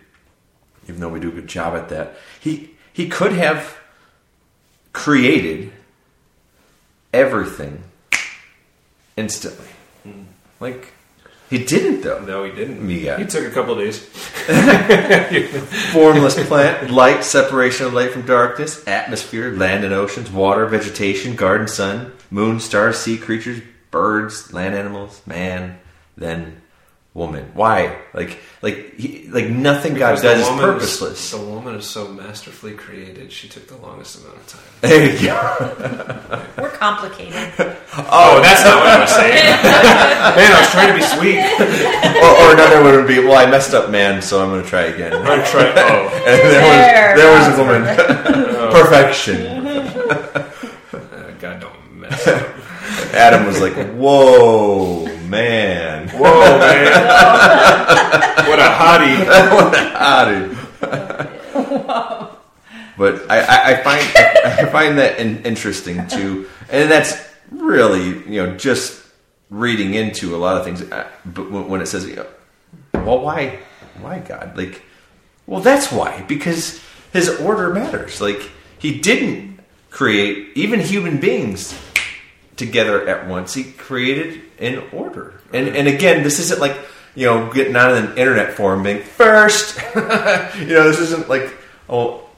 [0.88, 2.16] even though we do a good job at that.
[2.40, 3.76] He He could have
[4.92, 5.72] created
[7.12, 7.84] everything
[9.16, 9.68] instantly,
[10.58, 10.94] like
[11.50, 12.20] He didn't though.
[12.20, 12.88] No, he didn't.
[12.88, 13.18] Yeah.
[13.18, 13.98] He took a couple of days.
[15.92, 21.66] formless plant, light, separation of light from darkness, atmosphere, land and oceans, water, vegetation, garden,
[21.66, 25.80] sun, moon, stars, sea creatures, birds, land animals, man,
[26.16, 26.62] then
[27.12, 27.50] woman.
[27.54, 27.98] Why?
[28.14, 31.30] Like, like, he, like nothing God Because does is woman purposeless.
[31.32, 33.32] the woman is so masterfully created.
[33.32, 34.62] She took the longest amount of time.
[34.82, 36.52] There you go.
[36.62, 37.76] We're complicated.
[38.12, 39.34] Oh, that's not what I was saying.
[39.44, 41.38] Man, I was trying to be sweet.
[42.22, 44.68] or, or another one would be, well, I messed up, man, so I'm going to
[44.68, 45.12] try again.
[45.12, 45.72] And I tried.
[45.76, 46.62] Oh, there, There,
[47.10, 48.72] was, there was a woman.
[48.72, 49.46] Perfection.
[50.94, 52.48] uh, God, don't mess up.
[53.12, 56.08] Adam was like, whoa, man.
[56.08, 56.92] Whoa, man!
[58.48, 59.18] what a hottie!
[59.54, 60.56] what a hottie.
[62.98, 64.02] but I, I, I find
[64.44, 67.16] I find that in, interesting too, and that's
[67.50, 69.02] really you know just
[69.50, 70.82] reading into a lot of things.
[70.82, 72.26] uh, But when when it says, you know,
[72.94, 73.60] "Well, why,
[74.00, 74.82] why God?" Like,
[75.46, 76.80] well, that's why because
[77.12, 78.20] His order matters.
[78.20, 78.40] Like
[78.78, 79.60] He didn't
[79.90, 81.74] create even human beings
[82.60, 83.52] together at once.
[83.54, 85.40] He created in order.
[85.52, 86.76] And and again, this isn't like
[87.16, 89.76] you know getting on an internet forum being first.
[89.96, 90.00] you
[90.74, 91.50] know, this isn't like
[91.88, 92.28] oh,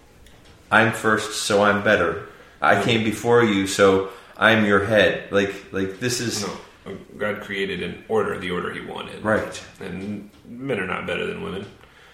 [0.71, 2.27] I'm first, so I'm better.
[2.63, 4.09] I came before you, so
[4.39, 5.31] I'm your head.
[5.31, 9.23] Like like this is No, God created an order, the order He wanted.
[9.23, 9.65] right.
[9.81, 11.67] And men are not better than women.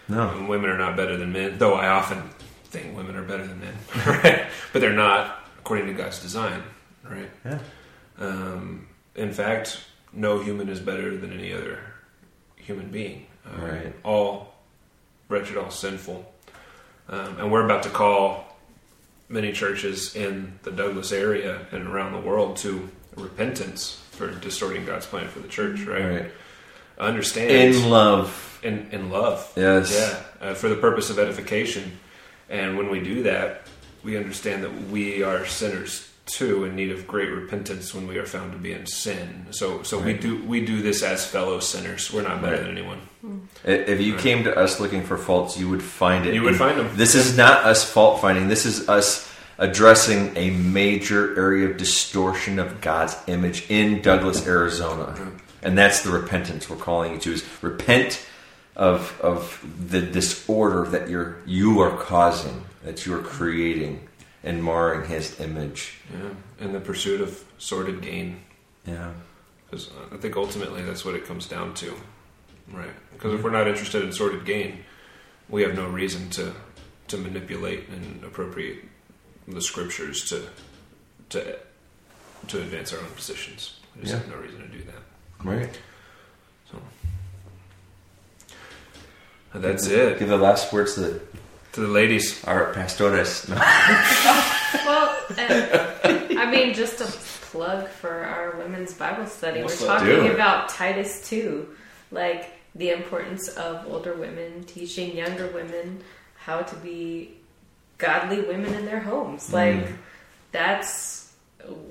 [0.09, 2.23] No, And women are not better than men, though I often
[2.71, 3.75] think women are better than men,
[4.07, 4.47] right?
[4.73, 6.63] But they're not according to God's design,
[7.05, 7.31] right?
[7.45, 7.59] yeah,
[8.19, 9.81] Um, in fact,
[10.13, 11.81] no human is better than any other
[12.57, 13.27] human being.
[13.47, 13.95] Um, Right.
[14.05, 14.55] All
[15.29, 16.31] wretched, all sinful.
[17.09, 18.57] Um, and we're about to call
[19.29, 25.07] many churches in the Douglas area and around the world to repentance for distorting God's
[25.07, 26.05] plan for the church, right?
[26.05, 26.31] right.
[26.99, 29.51] Understand In love, in, in love.
[29.57, 29.93] Yes.
[30.41, 31.99] Yeah, uh, for the purpose of edification.
[32.51, 33.63] And when we do that,
[34.03, 38.27] we understand that we are sinners too, in need of great repentance when we are
[38.27, 39.47] found to be in sin.
[39.51, 42.13] So, so we do we do this as fellow sinners.
[42.13, 42.63] We're not better Right.
[42.67, 43.01] than anyone.
[43.65, 46.35] If you came to us looking for faults, you would find it.
[46.35, 46.89] You would find them.
[46.95, 48.49] This is not us fault finding.
[48.49, 55.17] This is us addressing a major area of distortion of God's image in Douglas, Arizona,
[55.63, 57.33] and that's the repentance we're calling you to.
[57.33, 58.25] Is repent
[58.77, 59.61] of of
[59.91, 64.08] the disorder that you're you are causing, that you are creating
[64.45, 65.95] and marring His image.
[66.13, 68.41] Yeah, in the pursuit of sordid gain.
[68.87, 69.13] Yeah,
[69.67, 71.95] Because uh, I think ultimately that's what it comes down to,
[72.73, 72.91] right?
[73.13, 74.85] Because if we're not interested in sordid gain,
[75.49, 76.53] we have no reason to
[77.09, 78.85] to manipulate and appropriate
[79.47, 80.43] the scriptures to
[81.31, 81.59] to
[82.49, 83.79] to advance our own positions.
[83.97, 84.19] We just Yeah.
[84.21, 85.03] have no reason to do that.
[85.45, 85.79] right.
[86.71, 86.79] So
[89.59, 90.19] that's it.
[90.19, 91.21] Give the last words to the,
[91.79, 93.47] To the ladies, our pastores.
[94.85, 97.05] Well, and, I mean, just a
[97.47, 99.63] plug for our women's Bible study.
[99.63, 101.69] What's We're talking Do about Titus 2,
[102.11, 106.03] like the importance of older women teaching younger women
[106.35, 107.37] how to be
[107.97, 109.53] godly women in their homes.
[109.53, 109.87] Like,
[110.51, 111.33] that's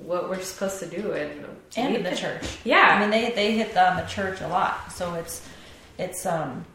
[0.02, 1.46] what we're supposed to do and
[1.78, 2.58] and in the church.
[2.62, 2.88] Yeah.
[2.90, 4.92] I mean they they hit on the church a lot.
[4.92, 5.40] So it's
[5.96, 6.66] it's um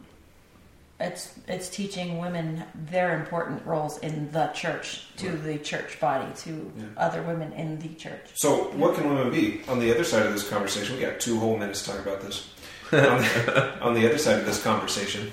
[1.04, 6.72] it's it's teaching women their important roles in the church to the church body to
[6.97, 8.26] other women in the church.
[8.36, 9.62] So, what can women be?
[9.68, 12.22] On the other side of this conversation, we got two whole minutes to talk about
[12.22, 12.49] this.
[12.91, 15.32] on, the, on the other side of this conversation,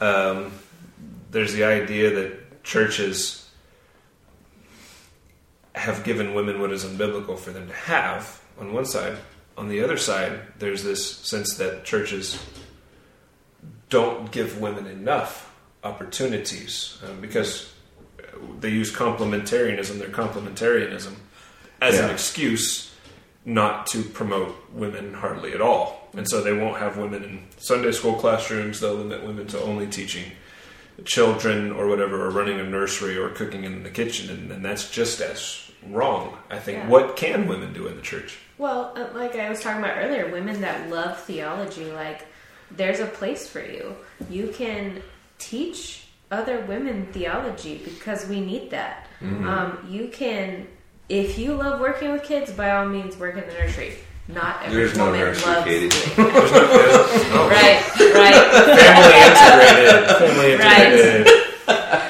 [0.00, 0.52] um,
[1.30, 3.48] there's the idea that churches
[5.74, 9.16] have given women what is unbiblical for them to have, on one side.
[9.56, 12.44] On the other side, there's this sense that churches
[13.88, 17.72] don't give women enough opportunities um, because
[18.60, 21.14] they use complementarianism, their complementarianism,
[21.80, 22.94] as an excuse
[23.44, 26.08] not to promote women hardly at all.
[26.14, 29.86] And so they won't have women in Sunday school classrooms, they'll limit women to only
[29.86, 30.32] teaching
[31.04, 34.28] children or whatever, or running a nursery or cooking in the kitchen.
[34.30, 36.78] And, and that's just as wrong, I think.
[36.78, 36.88] Yeah.
[36.88, 38.38] What can women do in the church?
[38.58, 42.26] Well, uh, like I was talking about earlier, women that love theology, like
[42.70, 43.96] there's a place for you.
[44.30, 45.02] You can
[45.38, 49.06] teach other women theology because we need that.
[49.22, 50.66] Um, you can,
[51.08, 53.94] if you love working with kids, by all means, work in the nursery.
[54.28, 55.88] Not every There's no woman nursery, loves Katie.
[55.88, 57.30] doing that.
[57.32, 57.48] No.
[57.48, 57.80] right,
[58.14, 58.36] right.
[58.76, 60.04] Family integrated.
[60.18, 61.26] Family integrated.
[61.68, 62.07] Other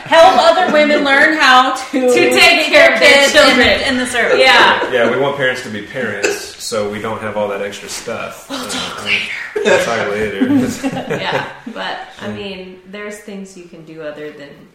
[0.79, 3.61] women learn how to To take care of their kids children.
[3.66, 4.39] in, in the service.
[4.39, 4.91] Yeah.
[4.93, 8.49] Yeah, we want parents to be parents, so we don't have all that extra stuff.
[8.51, 9.33] We'll talk later.
[9.57, 10.47] We'll talk later.
[11.16, 14.68] yeah, but I mean, there's things you can do other than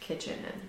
[0.00, 0.60] kitchen and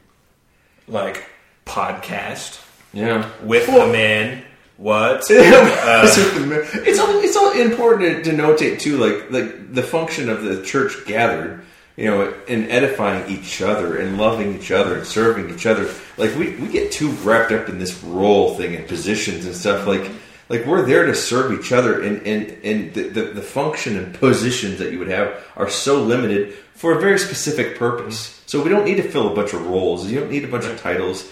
[0.88, 1.26] like
[1.66, 2.62] podcast
[2.94, 3.30] Yeah.
[3.44, 4.44] with Well- a man.
[4.78, 5.30] What?
[5.32, 10.44] Uh, it's all it's all important to, to notate too, like like the function of
[10.44, 11.64] the church gathered,
[12.02, 15.88] you know, in edifying each other and loving each other and serving each other.
[16.18, 19.86] Like we, we get too wrapped up in this role thing and positions and stuff.
[19.86, 20.10] Like
[20.50, 24.16] like we're there to serve each other, and and and the, the, the function and
[24.16, 28.42] positions that you would have are so limited for a very specific purpose.
[28.48, 30.10] So we don't need to fill a bunch of roles.
[30.12, 31.32] You don't need a bunch of titles.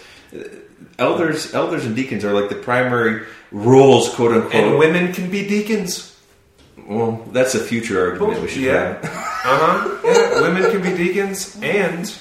[1.00, 4.54] Elders, elders, and deacons are like the primary roles, quote unquote.
[4.54, 6.16] and women can be deacons.
[6.88, 8.94] Well, that's a future argument we should yeah.
[9.02, 9.04] have.
[9.06, 9.98] Uh huh.
[10.04, 12.14] Yeah, women can be deacons, and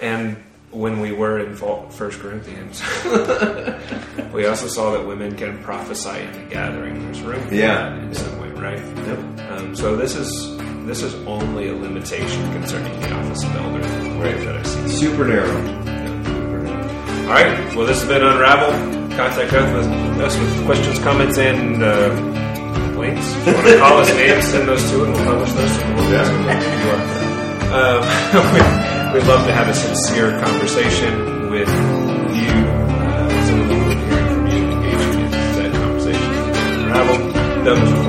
[0.00, 0.36] and
[0.70, 2.82] when we were in First Corinthians,
[4.32, 6.98] we also saw that women can prophesy in the gathering.
[7.04, 7.94] There's room Yeah.
[8.00, 8.80] in some way, right?
[9.50, 13.80] Um, so this is this is only a limitation concerning the office of elder,
[14.18, 14.36] right?
[14.46, 14.88] That I see.
[14.88, 15.56] Super narrow.
[17.22, 17.76] All right.
[17.76, 18.70] Well, this has been Unravel.
[19.16, 22.08] Contact us with, us with questions, comments, and uh,
[22.96, 23.26] links.
[23.46, 27.22] You want to call us names, send those to it, we'll publish those to the
[27.72, 28.02] um,
[29.14, 32.52] We'd love to have a sincere conversation with you.
[32.52, 36.32] Uh, some of the people hearing from you engaging in that conversation.
[36.88, 38.01] Travel,